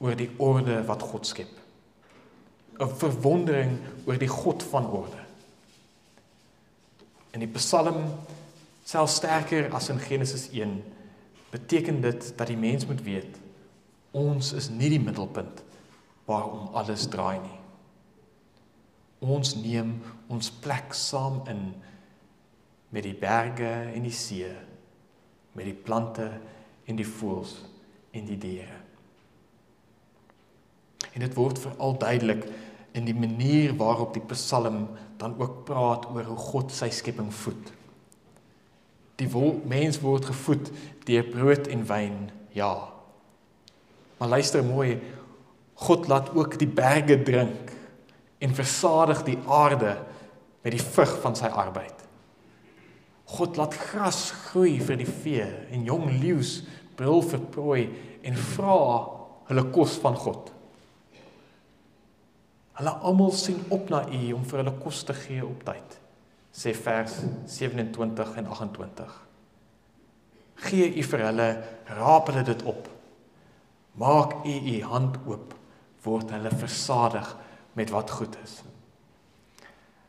oor 0.00 0.16
die 0.16 0.30
orde 0.38 0.82
wat 0.84 1.02
God 1.02 1.26
skep. 1.26 1.52
'n 2.80 2.88
Verwondering 2.88 3.78
oor 4.06 4.18
die 4.18 4.28
God 4.28 4.62
van 4.62 4.90
orde. 4.90 5.22
In 7.30 7.40
die 7.40 7.52
Psalm 7.54 8.10
self 8.86 9.10
sterker 9.10 9.72
as 9.74 9.90
in 9.90 9.98
Genesis 9.98 10.46
1 10.54 10.78
beteken 11.50 12.00
dit 12.04 12.30
dat 12.38 12.46
die 12.46 12.58
mens 12.60 12.86
moet 12.86 13.02
weet 13.02 13.42
ons 14.16 14.52
is 14.56 14.70
nie 14.72 14.88
die 14.94 15.02
middelpunt 15.02 15.62
waarom 16.26 16.72
alles 16.74 17.04
draai 17.12 17.38
nie. 17.42 17.58
Ons 19.26 19.54
neem 19.58 19.96
ons 20.32 20.48
plek 20.62 20.94
saam 20.96 21.42
in 21.50 21.68
met 22.94 23.04
die 23.04 23.16
berge 23.18 23.68
en 23.92 24.06
die 24.06 24.14
see, 24.14 24.48
met 25.56 25.68
die 25.68 25.76
plante 25.76 26.28
en 26.86 26.98
die 26.98 27.06
voëls 27.06 27.56
en 28.16 28.28
die 28.28 28.38
diere. 28.40 28.78
En 31.12 31.24
dit 31.24 31.36
word 31.36 31.60
veral 31.60 31.96
duidelik 32.00 32.44
in 32.96 33.08
die 33.08 33.16
manier 33.16 33.74
waarop 33.76 34.14
die 34.16 34.24
Psalm 34.32 34.86
dan 35.20 35.36
ook 35.40 35.64
praat 35.68 36.08
oor 36.12 36.28
hoe 36.30 36.40
God 36.52 36.72
sy 36.72 36.88
skepping 36.92 37.32
voed. 37.44 37.72
Die 39.16 39.28
mens 39.64 40.00
word 40.02 40.28
gevoed 40.28 40.70
deur 41.08 41.28
brood 41.32 41.70
en 41.72 41.86
wyn, 41.88 42.16
ja. 42.52 42.74
Maar 44.18 44.28
luister 44.28 44.64
mooi, 44.64 44.98
God 45.86 46.08
laat 46.08 46.32
ook 46.34 46.58
die 46.58 46.68
berge 46.68 47.22
drink 47.22 47.72
en 48.38 48.54
versadig 48.56 49.22
die 49.24 49.38
aarde 49.48 49.96
met 50.64 50.72
die 50.72 50.82
vrug 50.82 51.18
van 51.22 51.36
sy 51.36 51.48
arbeid. 51.52 51.94
God 53.36 53.58
laat 53.58 53.74
gras 53.90 54.30
groei 54.48 54.78
vir 54.80 55.00
die 55.00 55.08
vee 55.08 55.46
en 55.74 55.86
jong 55.88 56.08
leeu's 56.20 56.60
brul 56.96 57.24
vir 57.26 57.42
prooi 57.52 57.82
en 58.26 58.38
vra 58.54 58.76
hulle 59.50 59.64
kos 59.74 59.96
van 60.02 60.16
God. 60.18 60.52
Hulle 62.76 62.92
almal 63.08 63.32
sien 63.32 63.62
op 63.72 63.90
na 63.90 64.04
U 64.06 64.22
om 64.36 64.44
vir 64.44 64.62
hulle 64.62 64.74
kos 64.82 65.02
te 65.08 65.16
gee 65.16 65.44
op 65.44 65.64
tyd. 65.66 65.96
Sê 66.56 66.72
vers 66.72 67.18
27 67.52 68.36
en 68.40 68.46
28. 68.48 69.16
Gee 70.68 70.88
U 70.96 71.02
vir 71.10 71.24
hulle, 71.26 71.48
raap 71.98 72.30
hulle 72.32 72.44
dit 72.48 72.62
op. 72.64 72.88
Maak 74.00 74.38
U 74.48 74.54
U 74.72 74.78
hand 74.92 75.18
oop, 75.28 75.52
word 76.06 76.32
hulle 76.32 76.52
versadig 76.56 77.34
met 77.76 77.92
wat 77.92 78.14
goed 78.16 78.38
is. 78.44 78.62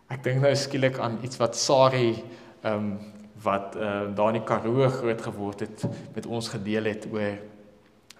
Ek 0.08 0.24
dink 0.24 0.40
nou 0.40 0.54
skielik 0.56 1.02
aan 1.04 1.20
iets 1.28 1.40
wat 1.42 1.60
Sari 1.60 2.10
ehm 2.16 2.74
um, 2.74 2.90
wat 3.44 3.76
ehm 3.78 4.08
uh, 4.10 4.16
daar 4.18 4.32
in 4.32 4.40
die 4.40 4.48
Karoo 4.50 4.88
groot 4.90 5.20
geword 5.22 5.60
het 5.62 5.84
met 6.16 6.26
ons 6.26 6.48
gedeel 6.50 6.88
het 6.90 7.04
oor 7.12 7.36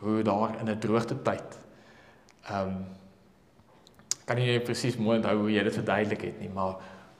hoe 0.04 0.22
daar 0.24 0.60
in 0.60 0.70
'n 0.70 0.80
droogte 0.80 1.16
tyd 1.26 1.58
ehm 2.50 2.68
um, 2.68 2.86
kan 4.26 4.38
nie 4.38 4.60
presies 4.60 4.98
mooi 5.00 5.18
onthou 5.18 5.38
hoe 5.40 5.52
jy 5.52 5.64
dit 5.64 5.74
verduidelik 5.74 6.22
het 6.22 6.40
nie, 6.40 6.50
maar 6.50 6.76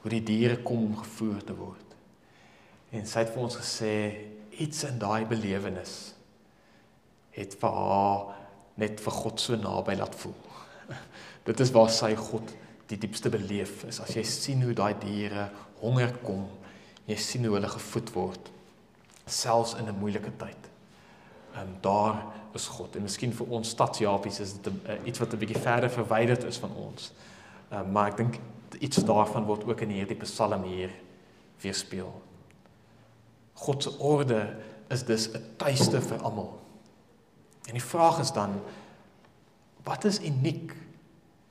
hoe 0.08 0.16
die 0.16 0.24
diere 0.24 0.62
kom 0.64 0.86
om 0.86 0.96
gevoer 0.96 1.42
te 1.44 1.54
word. 1.56 1.96
En 2.96 3.04
sy 3.04 3.20
het 3.20 3.34
vir 3.34 3.44
ons 3.44 3.58
gesê 3.60 3.94
iets 4.58 4.86
in 4.88 4.96
daai 4.98 5.28
belewenis 5.28 6.14
het 7.36 7.54
vir 7.60 7.74
haar 7.76 8.30
net 8.80 9.02
vir 9.04 9.14
God 9.20 9.42
so 9.42 9.58
naby 9.60 9.98
laat 9.98 10.16
voel. 10.18 10.38
Dit 11.48 11.60
is 11.60 11.72
waar 11.74 11.92
sy 11.92 12.14
God 12.16 12.54
die 12.88 12.96
diepste 12.96 13.28
beleef 13.30 13.84
is 13.84 14.00
as 14.00 14.14
jy 14.16 14.24
sien 14.24 14.64
hoe 14.64 14.72
daai 14.72 14.94
diere 15.02 15.50
honger 15.82 16.16
kom, 16.24 16.46
jy 17.06 17.18
sien 17.20 17.44
hoe 17.44 17.58
hulle 17.58 17.70
gevoed 17.70 18.14
word 18.16 18.50
selfs 19.28 19.74
in 19.76 19.84
'n 19.92 20.00
moeilike 20.00 20.32
tyd. 20.40 20.70
En 21.52 21.76
daar 21.84 22.22
is 22.56 22.66
God. 22.66 22.96
En 22.96 23.02
miskien 23.02 23.32
vir 23.32 23.50
ons 23.52 23.68
stadsjapies 23.68 24.40
is 24.40 24.54
dit 24.56 24.72
uh, 24.72 24.96
iets 25.04 25.20
wat 25.20 25.32
'n 25.32 25.38
bietjie 25.38 25.60
verder 25.60 25.90
verwyderd 25.90 26.44
is 26.48 26.56
van 26.56 26.72
ons. 26.72 27.12
Uh, 27.68 27.82
maar 27.92 28.08
ek 28.08 28.16
dink 28.16 28.40
iets 28.78 29.04
daarvan 29.04 29.44
word 29.44 29.66
ook 29.66 29.80
in 29.80 29.94
hierdie 29.96 30.18
Psalm 30.22 30.62
hier 30.62 30.92
weerspieël. 31.62 32.12
God 33.58 33.82
se 33.82 33.92
orde 33.98 34.56
is 34.88 35.04
dus 35.04 35.28
'n 35.32 35.44
tuiste 35.56 36.00
vir 36.00 36.22
almal. 36.22 36.60
En 37.66 37.72
die 37.72 37.82
vraag 37.82 38.20
is 38.20 38.32
dan 38.32 38.60
wat 39.82 40.04
is 40.04 40.20
uniek 40.20 40.74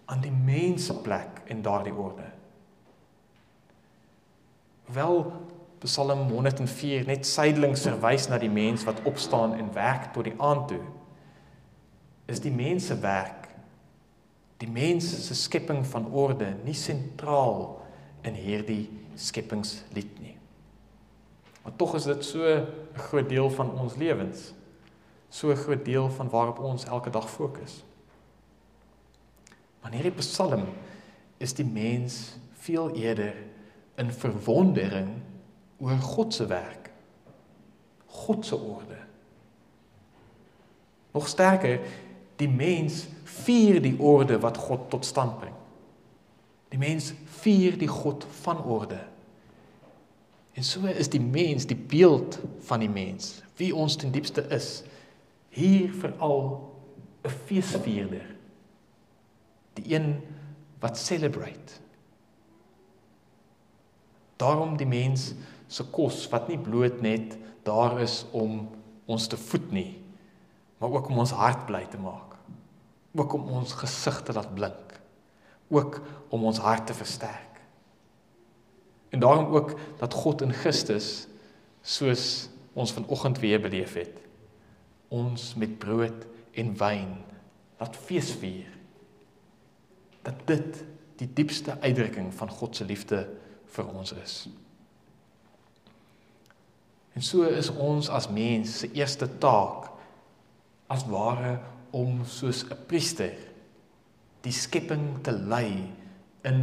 aan 0.06 0.22
die 0.22 0.32
mens 0.32 0.86
se 0.86 0.94
plek 0.94 1.42
in 1.46 1.62
daardie 1.62 1.94
orde? 1.94 2.26
Wel 4.86 5.32
Psalm 5.80 6.30
104 6.30 7.06
net 7.06 7.26
suidelings 7.26 7.82
verwys 7.82 8.28
na 8.28 8.38
die 8.38 8.50
mens 8.50 8.84
wat 8.84 9.02
opstaan 9.04 9.54
en 9.54 9.74
werk 9.74 10.14
tot 10.14 10.24
die 10.24 10.38
aand 10.38 10.68
toe. 10.68 10.82
Is 12.26 12.40
die 12.40 12.52
mens 12.52 12.86
se 12.86 13.00
werk 13.00 13.47
die 14.58 14.70
mens 14.70 15.10
se 15.28 15.36
skepping 15.36 15.86
van 15.86 16.08
orde 16.12 16.56
nie 16.64 16.76
sentraal 16.78 17.78
in 18.26 18.38
hierdie 18.38 18.86
skepingslied 19.18 20.20
nie. 20.22 20.36
Maar 21.64 21.76
tog 21.76 21.96
is 21.96 22.08
dit 22.08 22.26
so 22.26 22.44
'n 22.44 22.66
groot 23.10 23.30
deel 23.30 23.50
van 23.50 23.80
ons 23.80 23.96
lewens. 23.96 24.54
So 25.30 25.52
'n 25.52 25.56
groot 25.56 25.86
deel 25.86 26.10
van 26.10 26.30
waarop 26.30 26.60
ons 26.60 26.86
elke 26.86 27.10
dag 27.10 27.30
fokus. 27.30 27.84
Wanneer 29.82 30.02
die 30.04 30.12
Psalm 30.12 30.66
is 31.38 31.54
die 31.54 31.66
mens 31.66 32.38
veel 32.54 32.96
eerder 32.96 33.36
in 33.96 34.12
verwondering 34.12 35.22
oor 35.78 35.98
God 35.98 36.34
se 36.34 36.46
werk. 36.46 36.92
God 38.06 38.46
se 38.46 38.56
orde. 38.56 38.98
Nog 41.12 41.28
sterker, 41.28 41.80
die 42.38 42.50
mens 42.50 43.06
vier 43.24 43.82
die 43.82 43.96
orde 44.00 44.40
wat 44.40 44.58
God 44.58 44.90
tot 44.94 45.06
stand 45.06 45.40
bring. 45.40 45.56
Die 46.70 46.80
mens 46.80 47.14
vier 47.42 47.78
die 47.80 47.90
God 47.90 48.26
van 48.44 48.64
orde. 48.64 49.00
En 50.58 50.66
so 50.66 50.86
is 50.90 51.10
die 51.10 51.22
mens 51.22 51.68
die 51.70 51.78
beeld 51.78 52.40
van 52.66 52.82
die 52.82 52.90
mens, 52.90 53.44
wie 53.60 53.76
ons 53.76 53.96
ten 53.96 54.12
diepste 54.12 54.42
is, 54.54 54.84
hier 55.54 55.94
veral 55.94 56.74
'n 57.24 57.30
feesvierder. 57.46 58.26
Die 59.74 59.96
een 59.96 60.22
wat 60.80 60.98
celebrate. 60.98 61.82
Daarom 64.38 64.78
die 64.78 64.88
mens 64.88 65.34
se 65.68 65.84
kos 65.84 66.30
wat 66.30 66.48
nie 66.48 66.58
bloot 66.58 67.02
net 67.02 67.38
daar 67.64 68.00
is 68.02 68.26
om 68.32 68.70
ons 69.06 69.28
te 69.28 69.38
voed 69.38 69.72
nie, 69.72 70.02
maar 70.78 70.90
ook 70.90 71.10
om 71.10 71.18
ons 71.18 71.32
hart 71.32 71.66
bly 71.66 71.86
te 71.86 71.98
maak. 71.98 72.27
Ook 73.16 73.34
om 73.34 73.48
ons 73.60 73.74
gesig 73.74 74.22
te 74.24 74.34
laat 74.34 74.54
blink. 74.54 75.00
Ook 75.68 76.02
om 76.30 76.44
ons 76.44 76.58
hart 76.58 76.88
te 76.88 76.94
versterk. 76.94 77.62
En 79.10 79.20
daarom 79.20 79.56
ook 79.56 79.80
dat 79.98 80.14
God 80.14 80.42
in 80.42 80.54
Christus 80.54 81.28
soos 81.82 82.50
ons 82.74 82.92
vanoggend 82.94 83.40
weer 83.40 83.62
beleef 83.62 83.94
het, 83.94 84.20
ons 85.08 85.56
met 85.56 85.78
brood 85.80 86.26
en 86.54 86.74
wyn 86.78 87.16
laat 87.80 87.96
feesvier. 87.96 88.70
Dat 90.22 90.44
dit 90.46 90.84
die 91.18 91.30
diepste 91.34 91.80
uitdrukking 91.80 92.34
van 92.34 92.50
God 92.50 92.76
se 92.76 92.86
liefde 92.86 93.24
vir 93.74 93.88
ons 93.88 94.14
is. 94.22 94.36
En 97.18 97.24
so 97.26 97.48
is 97.50 97.72
ons 97.74 98.10
as 98.14 98.30
mens 98.30 98.80
se 98.84 98.92
eerste 98.94 99.26
taak 99.42 99.88
as 100.92 101.08
ware 101.10 101.58
om 101.98 102.22
soos 102.26 102.64
'n 102.64 102.78
priester 102.88 103.34
die 104.46 104.54
skepping 104.54 105.18
te 105.24 105.32
lei 105.32 105.90
in 106.46 106.60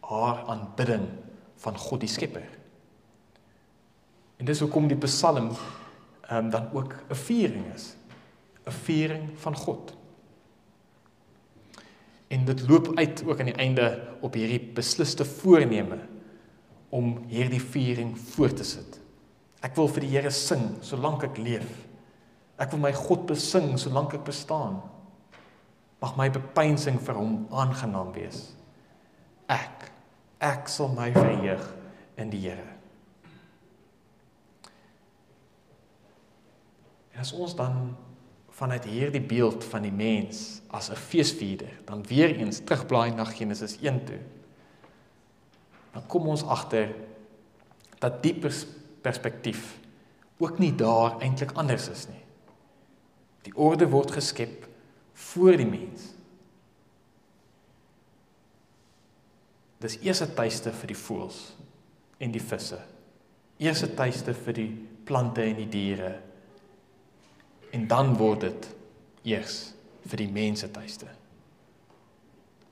haar 0.00 0.44
aanbidding 0.48 1.06
van 1.62 1.76
God 1.78 2.00
die 2.00 2.10
Skepper. 2.10 2.46
En 4.38 4.48
dis 4.48 4.60
hoekom 4.60 4.88
die 4.88 4.98
Psalm 5.04 5.52
ehm 5.52 6.44
um, 6.44 6.50
dan 6.50 6.72
ook 6.72 6.94
'n 7.10 7.14
viering 7.14 7.74
is. 7.74 7.94
'n 8.66 8.70
Viering 8.70 9.30
van 9.36 9.56
God. 9.56 9.96
En 12.28 12.44
dit 12.44 12.68
loop 12.68 12.96
uit 12.96 13.22
ook 13.26 13.38
aan 13.38 13.50
die 13.50 13.60
einde 13.60 14.16
op 14.20 14.34
hierdie 14.34 14.72
besliste 14.74 15.24
voorneme 15.24 15.98
om 16.88 17.24
hierdie 17.28 17.60
viering 17.60 18.18
voort 18.18 18.56
te 18.56 18.64
sit. 18.64 19.00
Ek 19.60 19.76
wil 19.76 19.88
vir 19.88 20.00
die 20.00 20.10
Here 20.10 20.30
sing 20.30 20.78
solank 20.80 21.22
ek 21.22 21.38
leef. 21.38 21.91
Ek 22.62 22.70
wil 22.70 22.84
my 22.84 22.92
God 22.94 23.26
besing 23.26 23.74
solank 23.80 24.14
ek 24.14 24.26
bestaan. 24.28 24.78
Mag 26.02 26.14
my 26.18 26.28
bepeinsing 26.30 27.00
vir 27.02 27.18
hom 27.18 27.40
aangenaam 27.50 28.12
wees. 28.14 28.52
Ek 29.50 29.90
ek 30.42 30.70
sal 30.70 30.90
my 30.94 31.10
verheug 31.14 31.62
in 32.18 32.30
die 32.30 32.40
Here. 32.42 32.66
En 37.12 37.22
as 37.22 37.34
ons 37.34 37.54
dan 37.54 37.92
vanuit 38.52 38.84
hierdie 38.90 39.22
beeld 39.22 39.64
van 39.70 39.86
die 39.86 39.94
mens 39.94 40.62
as 40.70 40.90
'n 40.90 40.98
feesvierder, 40.98 41.70
dan 41.86 42.02
weer 42.06 42.36
eens 42.36 42.60
terugblaai 42.64 43.14
na 43.14 43.24
Genesis 43.24 43.78
1 43.80 44.04
toe. 44.04 44.18
Dan 45.92 46.06
kom 46.06 46.28
ons 46.28 46.44
agter 46.44 46.94
dat 47.98 48.22
dieper 48.22 48.52
perspektief 49.02 49.78
ook 50.38 50.58
nie 50.58 50.74
daar 50.74 51.20
eintlik 51.20 51.52
anders 51.52 51.88
is 51.88 52.08
nie. 52.08 52.21
Die 53.42 53.54
orde 53.56 53.88
word 53.90 54.10
geskep 54.14 54.68
voor 55.12 55.56
die 55.56 55.66
mens. 55.66 56.12
Dis 59.82 59.98
eers 60.02 60.22
'n 60.22 60.34
tuiste 60.34 60.72
vir 60.72 60.86
die 60.86 60.96
voëls 60.96 61.56
en 62.18 62.30
die 62.30 62.42
visse. 62.42 62.78
Eers 63.58 63.82
'n 63.82 63.94
tuiste 63.94 64.34
vir 64.34 64.52
die 64.52 64.88
plante 65.04 65.42
en 65.42 65.56
die 65.56 65.68
diere. 65.68 66.20
En 67.70 67.86
dan 67.86 68.16
word 68.16 68.40
dit 68.40 68.68
eers 69.22 69.72
vir 70.06 70.16
die 70.16 70.30
mense 70.30 70.70
tuiste. 70.70 71.06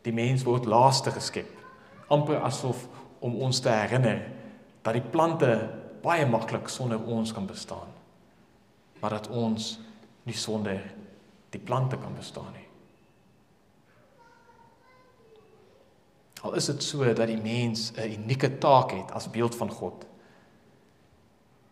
Die 0.02 0.12
mens 0.12 0.42
word 0.42 0.64
laaste 0.64 1.10
geskep, 1.10 1.50
amper 2.08 2.40
asof 2.42 2.88
om 3.20 3.36
ons 3.42 3.60
te 3.60 3.68
herinner 3.68 4.22
dat 4.82 4.96
die 4.96 5.10
plante 5.12 5.68
baie 6.02 6.26
maklik 6.26 6.68
sonder 6.68 7.02
ons 7.04 7.32
kan 7.32 7.46
bestaan. 7.46 7.88
Maar 9.00 9.10
dat 9.10 9.28
ons 9.28 9.78
nie 10.30 10.38
sonder 10.38 10.80
die 11.50 11.60
plante 11.60 11.98
kan 11.98 12.14
bestaan 12.14 12.52
nie. 12.54 12.66
Al 16.46 16.54
is 16.56 16.70
dit 16.70 16.84
so 16.84 17.04
dat 17.04 17.28
die 17.28 17.40
mens 17.40 17.90
'n 17.96 18.22
unieke 18.22 18.58
taak 18.58 18.94
het 18.94 19.10
as 19.12 19.30
beeld 19.30 19.54
van 19.54 19.70
God, 19.70 20.06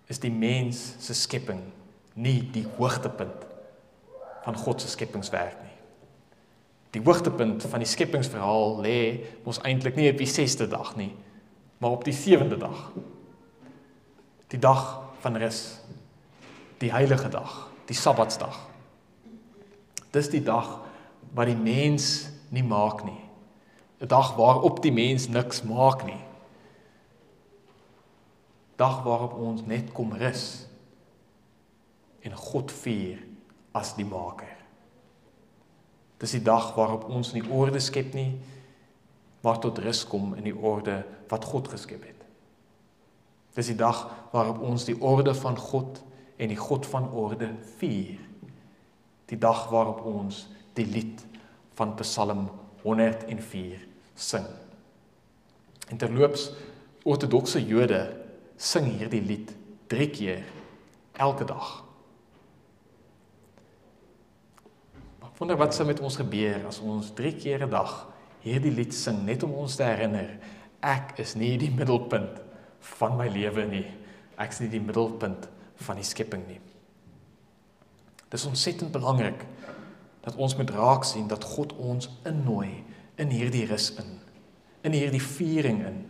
is 0.07 0.19
die 0.19 0.33
mens 0.33 0.95
se 0.99 1.15
skepping 1.15 1.63
nie 2.15 2.51
die 2.53 2.67
hoogtepunt 2.77 3.47
van 4.43 4.57
God 4.57 4.81
se 4.81 4.89
skepingswerk 4.89 5.63
nie. 5.63 5.77
Die 6.91 7.03
hoogtepunt 7.03 7.63
van 7.63 7.79
die 7.79 7.89
skepingsverhaal 7.89 8.81
lê 8.83 9.25
mos 9.45 9.61
eintlik 9.61 9.97
nie 9.97 10.11
op 10.11 10.19
die 10.19 10.27
6ste 10.27 10.69
dag 10.69 10.97
nie, 10.97 11.15
maar 11.79 11.91
op 11.91 12.05
die 12.05 12.15
7de 12.15 12.57
dag. 12.57 12.93
Die 14.49 14.59
dag 14.59 15.03
van 15.21 15.37
rus. 15.37 15.81
Die 16.79 16.93
heilige 16.93 17.29
dag, 17.29 17.69
die 17.89 17.97
Sabbatsdag. 17.97 18.57
Dis 20.13 20.29
die 20.33 20.43
dag 20.45 20.79
wat 21.35 21.49
die 21.49 21.57
mens 21.57 22.29
nie 22.53 22.65
maak 22.65 23.05
nie. 23.05 23.21
'n 24.01 24.07
Dag 24.07 24.37
waarop 24.37 24.83
die 24.83 24.93
mens 24.93 25.29
niks 25.29 25.63
maak 25.63 26.05
nie. 26.05 26.25
Dag 28.77 29.03
waarop 29.03 29.35
ons 29.35 29.63
net 29.67 29.93
kom 29.93 30.13
rus 30.13 30.67
en 32.23 32.35
God 32.37 32.73
vier 32.73 33.19
as 33.73 33.95
die 33.97 34.05
maker. 34.05 34.57
Dis 36.19 36.31
die 36.31 36.43
dag 36.43 36.75
waarop 36.75 37.09
ons 37.09 37.33
nie 37.33 37.45
orde 37.51 37.81
skep 37.81 38.15
nie, 38.15 38.39
maar 39.43 39.59
tot 39.59 39.79
rus 39.79 40.05
kom 40.07 40.35
in 40.35 40.45
die 40.45 40.57
orde 40.57 41.05
wat 41.29 41.45
God 41.45 41.69
geskep 41.69 42.05
het. 42.05 42.23
Dis 43.55 43.67
die 43.67 43.79
dag 43.79 44.07
waarop 44.33 44.63
ons 44.63 44.85
die 44.85 45.01
orde 45.01 45.35
van 45.35 45.57
God 45.59 46.03
en 46.39 46.53
die 46.53 46.59
God 46.59 46.87
van 46.87 47.11
orde 47.11 47.51
vier. 47.79 48.19
Die 49.29 49.39
dag 49.39 49.67
waarop 49.73 50.05
ons 50.07 50.47
die 50.79 50.87
lied 50.87 51.25
van 51.79 51.95
Psalm 51.99 52.47
104 52.83 53.83
sing. 54.15 54.47
En 55.89 55.99
terloops 55.99 56.51
ortodokse 57.09 57.61
Jode 57.65 58.03
sing 58.57 58.87
hierdie 58.99 59.23
lied 59.23 59.53
3 59.91 60.09
keer 60.15 60.47
elke 61.19 61.47
dag. 61.49 61.69
Wonder 65.39 65.59
wat 65.59 65.75
sou 65.75 65.87
met 65.87 66.01
ons 66.03 66.17
gebeur 66.19 66.65
as 66.67 66.81
ons 66.83 67.13
3 67.15 67.37
keer 67.39 67.63
'n 67.63 67.71
dag 67.71 68.09
hierdie 68.43 68.75
lied 68.75 68.95
sing 68.95 69.25
net 69.25 69.43
om 69.47 69.53
ons 69.53 69.77
te 69.77 69.85
herinner 69.87 70.39
ek 70.83 71.19
is 71.19 71.37
nie 71.37 71.57
die 71.59 71.71
middelpunt 71.71 72.41
van 72.99 73.17
my 73.19 73.29
lewe 73.29 73.67
nie. 73.67 73.87
Ek 74.39 74.51
is 74.55 74.61
nie 74.61 74.69
die 74.69 74.83
middelpunt 74.83 75.49
van 75.87 75.99
die 76.01 76.07
skepping 76.07 76.45
nie. 76.49 76.61
Dis 78.29 78.47
ontsettend 78.47 78.93
belangrik 78.93 79.45
dat 80.25 80.37
ons 80.37 80.57
moet 80.57 80.71
raak 80.71 81.07
sien 81.09 81.29
dat 81.31 81.45
God 81.45 81.73
ons 81.77 82.11
innooi 82.29 82.85
in 83.17 83.31
hierdie 83.33 83.65
rus 83.71 83.93
in. 84.01 84.19
In 84.87 84.93
hierdie 84.93 85.23
viering 85.23 85.83
in 85.87 86.05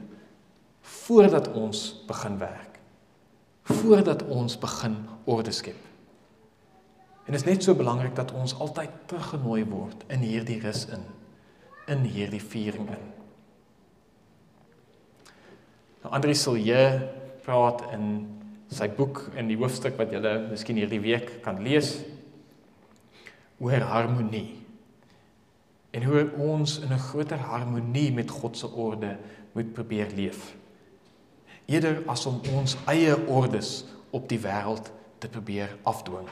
voordat 0.88 1.50
ons 1.52 2.04
begin 2.08 2.38
werk. 2.40 2.78
Voordat 3.68 4.24
ons 4.32 4.56
begin 4.58 4.96
orde 5.28 5.52
skep. 5.52 5.76
En 7.28 7.36
dit 7.36 7.40
is 7.40 7.46
net 7.48 7.64
so 7.64 7.76
belangrik 7.76 8.14
dat 8.16 8.32
ons 8.32 8.54
altyd 8.56 8.92
teruggenooi 9.10 9.64
word 9.68 10.04
in 10.08 10.24
hierdie 10.24 10.60
rus 10.64 10.86
in 10.88 11.04
in 11.88 12.02
hierdie 12.04 12.42
viering 12.44 12.88
in. 12.92 13.04
Nou 16.02 16.12
Andri 16.12 16.34
Silje 16.36 16.82
praat 17.46 17.80
in 17.96 18.04
sy 18.68 18.88
boek 18.92 19.24
in 19.36 19.48
die 19.48 19.56
hoofstuk 19.56 19.96
wat 19.98 20.12
julle 20.12 20.34
miskien 20.50 20.76
hierdie 20.76 21.00
week 21.00 21.38
kan 21.44 21.62
lees 21.64 21.96
oor 23.58 23.84
harmonie. 23.90 24.58
En 25.96 26.04
hoe 26.04 26.28
ons 26.36 26.78
in 26.84 26.92
'n 26.92 26.98
groter 26.98 27.38
harmonie 27.38 28.12
met 28.12 28.30
God 28.30 28.56
se 28.56 28.66
orde 28.66 29.16
moet 29.52 29.72
probeer 29.72 30.08
leef. 30.14 30.54
Eerder 31.66 32.02
as 32.06 32.26
om 32.26 32.40
ons 32.54 32.76
eie 32.86 33.16
ordes 33.26 33.84
op 34.10 34.28
die 34.28 34.38
wêreld 34.38 34.92
te 35.18 35.28
probeer 35.28 35.76
afdwing. 35.82 36.28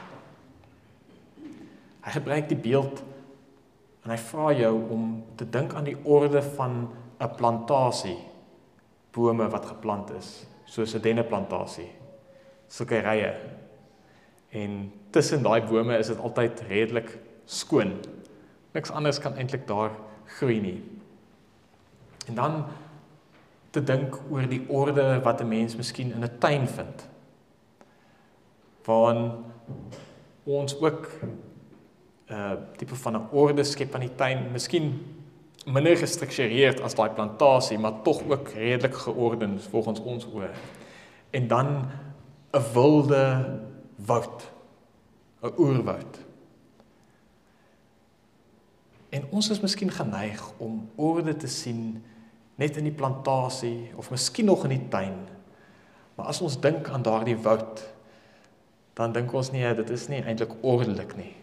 Hy 2.01 2.11
gebruik 2.11 2.47
die 2.49 2.57
beeld 2.57 3.03
en 4.03 4.11
hy 4.11 4.17
vra 4.17 4.51
jou 4.53 4.89
om 4.89 5.23
te 5.35 5.49
dink 5.49 5.73
aan 5.73 5.83
die 5.83 5.97
orde 6.03 6.41
van 6.41 6.89
'n 7.19 7.35
plantasie 7.35 8.17
bome 9.11 9.49
wat 9.49 9.65
geplant 9.65 10.09
is, 10.09 10.45
soos 10.65 10.95
'n 10.95 11.01
denneplantasie. 11.01 11.96
Sulke 12.67 12.99
rye. 12.99 13.33
En 14.49 14.91
tussen 15.09 15.43
daai 15.43 15.61
bome 15.61 15.97
is 15.97 16.07
dit 16.07 16.19
altyd 16.19 16.61
redelik 16.69 17.17
skoon. 17.45 17.93
Niks 18.73 18.91
anders 18.91 19.19
kan 19.19 19.35
eintlik 19.35 19.67
daar 19.67 19.91
groei 20.37 20.59
nie. 20.61 20.77
En 22.27 22.35
dan 22.35 22.65
te 23.71 23.83
dink 23.83 24.19
oor 24.31 24.47
die 24.49 24.63
orde 24.67 25.19
wat 25.23 25.41
'n 25.41 25.47
mens 25.47 25.75
miskien 25.75 26.11
in 26.11 26.23
'n 26.23 26.37
tuin 26.39 26.67
vind. 26.67 27.07
Waar 28.85 29.31
ons 30.43 30.79
ook 30.81 31.09
uh 32.31 32.51
tipe 32.77 32.95
van 32.95 33.15
'n 33.15 33.27
orde 33.31 33.63
skep 33.63 33.93
aan 33.93 33.99
die 34.01 34.15
tuin, 34.15 34.51
miskien 34.51 35.15
minder 35.65 35.97
gestruktureerd 35.97 36.81
as 36.81 36.95
daai 36.95 37.09
plantasie, 37.09 37.77
maar 37.77 38.01
tog 38.01 38.23
ook 38.29 38.49
redelik 38.49 38.95
georden 38.95 39.61
volgens 39.61 39.99
ons 39.99 40.25
oë. 40.25 40.49
En 41.29 41.47
dan 41.47 41.89
'n 42.51 42.63
wilde 42.73 43.59
woud, 43.95 44.51
'n 45.41 45.53
oerwoud. 45.57 46.25
En 49.09 49.27
ons 49.29 49.49
is 49.49 49.59
miskien 49.59 49.91
geneig 49.91 50.51
om 50.57 50.89
orde 50.95 51.35
te 51.35 51.47
sien 51.47 52.03
net 52.55 52.77
in 52.77 52.83
die 52.83 52.93
plantasie 52.93 53.91
of 53.95 54.09
miskien 54.09 54.45
nog 54.45 54.63
in 54.63 54.69
die 54.69 54.87
tuin. 54.87 55.27
Maar 56.15 56.25
as 56.25 56.41
ons 56.41 56.59
dink 56.59 56.89
aan 56.89 57.01
daardie 57.01 57.37
woud, 57.37 57.83
dan 58.93 59.11
dink 59.11 59.33
ons 59.33 59.51
nie 59.51 59.73
dit 59.77 59.89
is 59.89 60.07
nie 60.07 60.23
eintlik 60.23 60.55
ordelik 60.61 61.15
nie. 61.15 61.35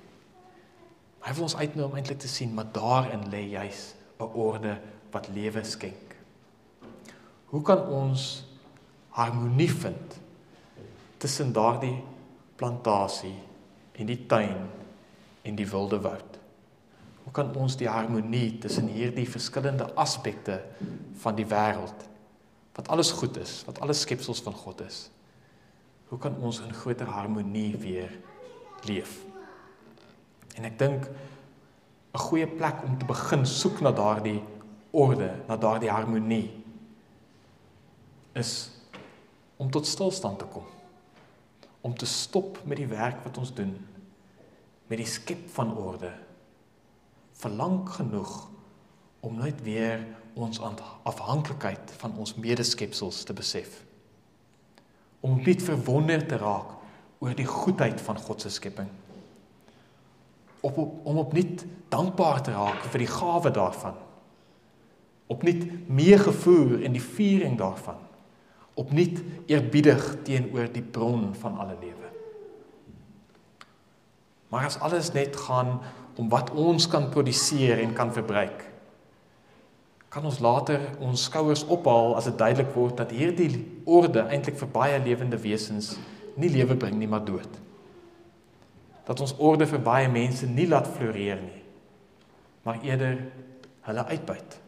Hy 1.24 1.32
wil 1.32 1.46
ons 1.46 1.56
uitnooi 1.56 1.86
om 1.86 1.94
eintlik 1.94 2.18
te 2.18 2.28
sien 2.28 2.54
maar 2.54 2.68
daarin 2.72 3.28
lê 3.30 3.46
juis 3.54 3.94
'n 4.18 4.34
orde 4.34 4.78
wat 5.10 5.28
lewe 5.28 5.64
skenk. 5.64 6.16
Hoe 7.46 7.62
kan 7.62 7.86
ons 7.86 8.44
harmonie 9.08 9.70
vind 9.70 10.18
tussen 11.18 11.52
daardie 11.52 11.96
plantasie 12.56 13.36
en 13.92 14.06
die 14.06 14.26
tuin 14.26 14.68
en 15.42 15.56
die 15.58 15.68
wilde 15.68 16.00
woud? 16.00 16.38
Hoe 17.24 17.32
kan 17.32 17.54
ons 17.56 17.76
die 17.80 17.88
harmonie 17.88 18.58
tussen 18.60 18.88
hierdie 18.92 19.26
verskillende 19.28 19.86
aspekte 19.96 20.60
van 21.22 21.36
die 21.38 21.46
wêreld 21.48 22.08
wat 22.74 22.88
alles 22.90 23.12
goed 23.14 23.36
is, 23.38 23.62
wat 23.68 23.78
alles 23.80 24.02
skepsels 24.04 24.42
van 24.44 24.54
God 24.54 24.82
is? 24.84 25.08
Hoe 26.10 26.18
kan 26.18 26.36
ons 26.42 26.60
in 26.60 26.74
groter 26.74 27.08
harmonie 27.08 27.76
weer 27.80 28.12
leef? 28.84 29.22
En 30.54 30.64
ek 30.68 30.78
dink 30.78 31.08
'n 32.14 32.18
goeie 32.18 32.46
plek 32.46 32.82
om 32.86 32.98
te 32.98 33.04
begin 33.04 33.46
soek 33.46 33.80
na 33.80 33.90
daardie 33.90 34.42
orde, 34.90 35.32
na 35.48 35.56
daardie 35.56 35.90
harmonie 35.90 36.64
is 38.34 38.70
om 39.56 39.70
tot 39.70 39.86
stilstand 39.86 40.38
te 40.38 40.44
kom. 40.44 40.73
Om 41.84 41.96
te 42.00 42.08
stop 42.08 42.62
met 42.64 42.80
die 42.80 42.88
werk 42.90 43.20
wat 43.26 43.38
ons 43.40 43.52
doen 43.54 43.74
met 44.88 45.00
die 45.00 45.08
skep 45.08 45.46
van 45.54 45.70
orde. 45.80 46.10
Verlang 47.40 47.78
genoeg 47.88 48.32
om 49.24 49.38
net 49.40 49.62
weer 49.64 50.02
ons 50.36 50.60
afhanklikheid 51.08 51.94
van 52.02 52.16
ons 52.20 52.34
medeskepsels 52.36 53.22
te 53.24 53.32
besef. 53.32 53.78
Om 55.24 55.40
net 55.44 55.64
verwonder 55.64 56.26
te 56.28 56.36
raak 56.40 56.76
oor 57.24 57.36
die 57.36 57.48
goedheid 57.48 58.00
van 58.04 58.20
God 58.20 58.44
se 58.44 58.52
skepping 58.52 58.90
op, 60.64 60.78
op 60.78 61.06
om 61.06 61.18
opnuut 61.18 61.64
dankbaar 61.88 62.42
te 62.42 62.52
raak 62.52 62.86
vir 62.92 63.04
die 63.04 63.10
gawe 63.10 63.50
daarvan. 63.52 63.96
Opnuut 65.26 65.88
meegevoer 65.88 66.80
in 66.84 66.96
die 66.96 67.04
viering 67.04 67.58
daarvan. 67.60 68.00
Opnuut 68.74 69.20
eerbiedig 69.50 70.02
teenoor 70.26 70.70
die 70.72 70.82
bron 70.82 71.30
van 71.38 71.58
alle 71.62 71.76
lewe. 71.80 72.10
Maar 74.50 74.68
as 74.70 74.78
alles 74.82 75.12
net 75.14 75.36
gaan 75.46 75.78
om 76.18 76.28
wat 76.30 76.50
ons 76.50 76.86
kan 76.90 77.08
produseer 77.10 77.82
en 77.82 77.94
kan 77.94 78.12
verbruik, 78.14 78.64
kan 80.08 80.24
ons 80.24 80.38
later 80.38 80.78
ons 81.02 81.26
skouers 81.26 81.64
ophaal 81.66 82.14
as 82.18 82.28
dit 82.30 82.38
duidelik 82.38 82.70
word 82.74 83.00
dat 83.02 83.10
hierdie 83.10 83.64
orde 83.84 84.22
eintlik 84.30 84.58
vir 84.60 84.70
baie 84.70 84.98
lewende 85.02 85.40
wesens 85.42 85.96
nie 86.38 86.50
lewe 86.54 86.76
bring 86.78 86.94
nie, 86.98 87.10
maar 87.10 87.24
dood 87.26 87.62
dat 89.04 89.20
ons 89.20 89.34
orde 89.36 89.66
vir 89.68 89.82
baie 89.84 90.08
mense 90.08 90.46
nie 90.48 90.66
laat 90.68 90.88
floreer 90.96 91.40
nie, 91.42 91.62
maar 92.64 92.80
eerder 92.84 93.18
hulle 93.84 94.04
uitbuit. 94.08 94.60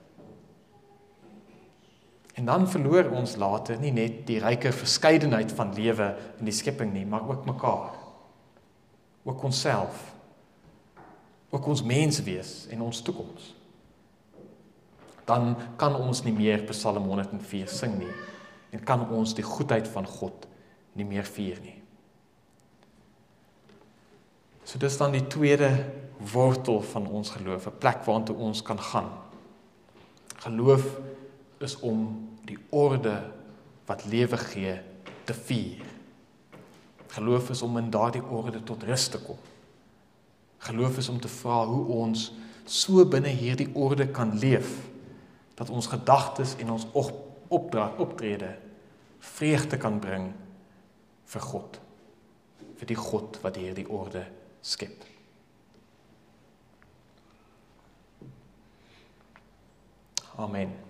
En 2.37 2.45
dan 2.45 2.69
verloor 2.69 3.11
ons 3.17 3.37
later 3.41 3.79
nie 3.81 3.93
net 3.97 4.27
die 4.29 4.39
ryke 4.43 4.73
verskeidenheid 4.73 5.53
van 5.57 5.73
lewe 5.75 6.11
in 6.39 6.49
die 6.49 6.55
skepping 6.55 6.93
nie, 6.93 7.07
maar 7.09 7.25
ook 7.29 7.47
mekaar. 7.49 7.97
Ook 9.25 9.43
onsself. 9.49 10.13
Ook 11.51 11.67
ons 11.67 11.83
menswees 11.83 12.67
en 12.71 12.85
ons 12.85 13.01
toekoms. 13.03 13.57
dan 15.27 15.57
kan 15.77 15.97
ons 15.99 16.23
nie 16.23 16.35
meer 16.35 16.63
Psalm 16.71 17.09
104 17.11 17.71
sing 17.71 17.99
nie 17.99 18.13
en 18.75 18.83
kan 18.87 19.03
ons 19.15 19.35
die 19.35 19.45
goedheid 19.47 19.89
van 19.91 20.07
God 20.07 20.47
nie 20.99 21.07
meer 21.07 21.27
vier 21.27 21.59
nie. 21.63 21.77
So 24.67 24.79
dis 24.83 24.99
dan 24.99 25.15
die 25.15 25.25
tweede 25.31 25.71
wortel 26.33 26.81
van 26.93 27.07
ons 27.07 27.31
geloof, 27.31 27.67
'n 27.67 27.79
plek 27.79 28.05
waartoe 28.05 28.37
ons 28.37 28.63
kan 28.63 28.79
gaan. 28.79 29.11
Geloof 30.43 30.85
is 31.59 31.79
om 31.81 32.09
die 32.47 32.59
orde 32.71 33.17
wat 33.87 34.05
lewe 34.05 34.37
gee 34.37 34.75
te 35.25 35.35
vier. 35.35 35.85
Geloof 37.17 37.51
is 37.51 37.63
om 37.63 37.79
in 37.79 37.91
daardie 37.91 38.25
orde 38.25 38.63
tot 38.63 38.83
rus 38.83 39.09
te 39.09 39.21
kom. 39.23 39.39
Geloof 40.67 40.99
is 40.99 41.09
om 41.09 41.21
te 41.21 41.31
vra 41.31 41.63
hoe 41.67 41.85
ons 42.03 42.29
so 42.67 43.05
binne 43.07 43.31
hierdie 43.31 43.71
orde 43.75 44.09
kan 44.11 44.35
leef 44.39 44.75
dat 45.57 45.71
ons 45.71 45.87
gedagtes 45.87 46.57
en 46.61 46.75
ons 46.75 46.87
opdrag 47.49 47.99
optrede 48.03 48.57
vreugde 49.19 49.79
kan 49.79 50.01
bring 50.03 50.33
vir 51.27 51.47
God 51.51 51.81
vir 52.77 52.91
die 52.91 52.99
God 53.01 53.39
wat 53.45 53.57
hierdie 53.57 53.87
orde 53.89 54.27
skep. 54.61 55.05
Amen. 60.37 60.86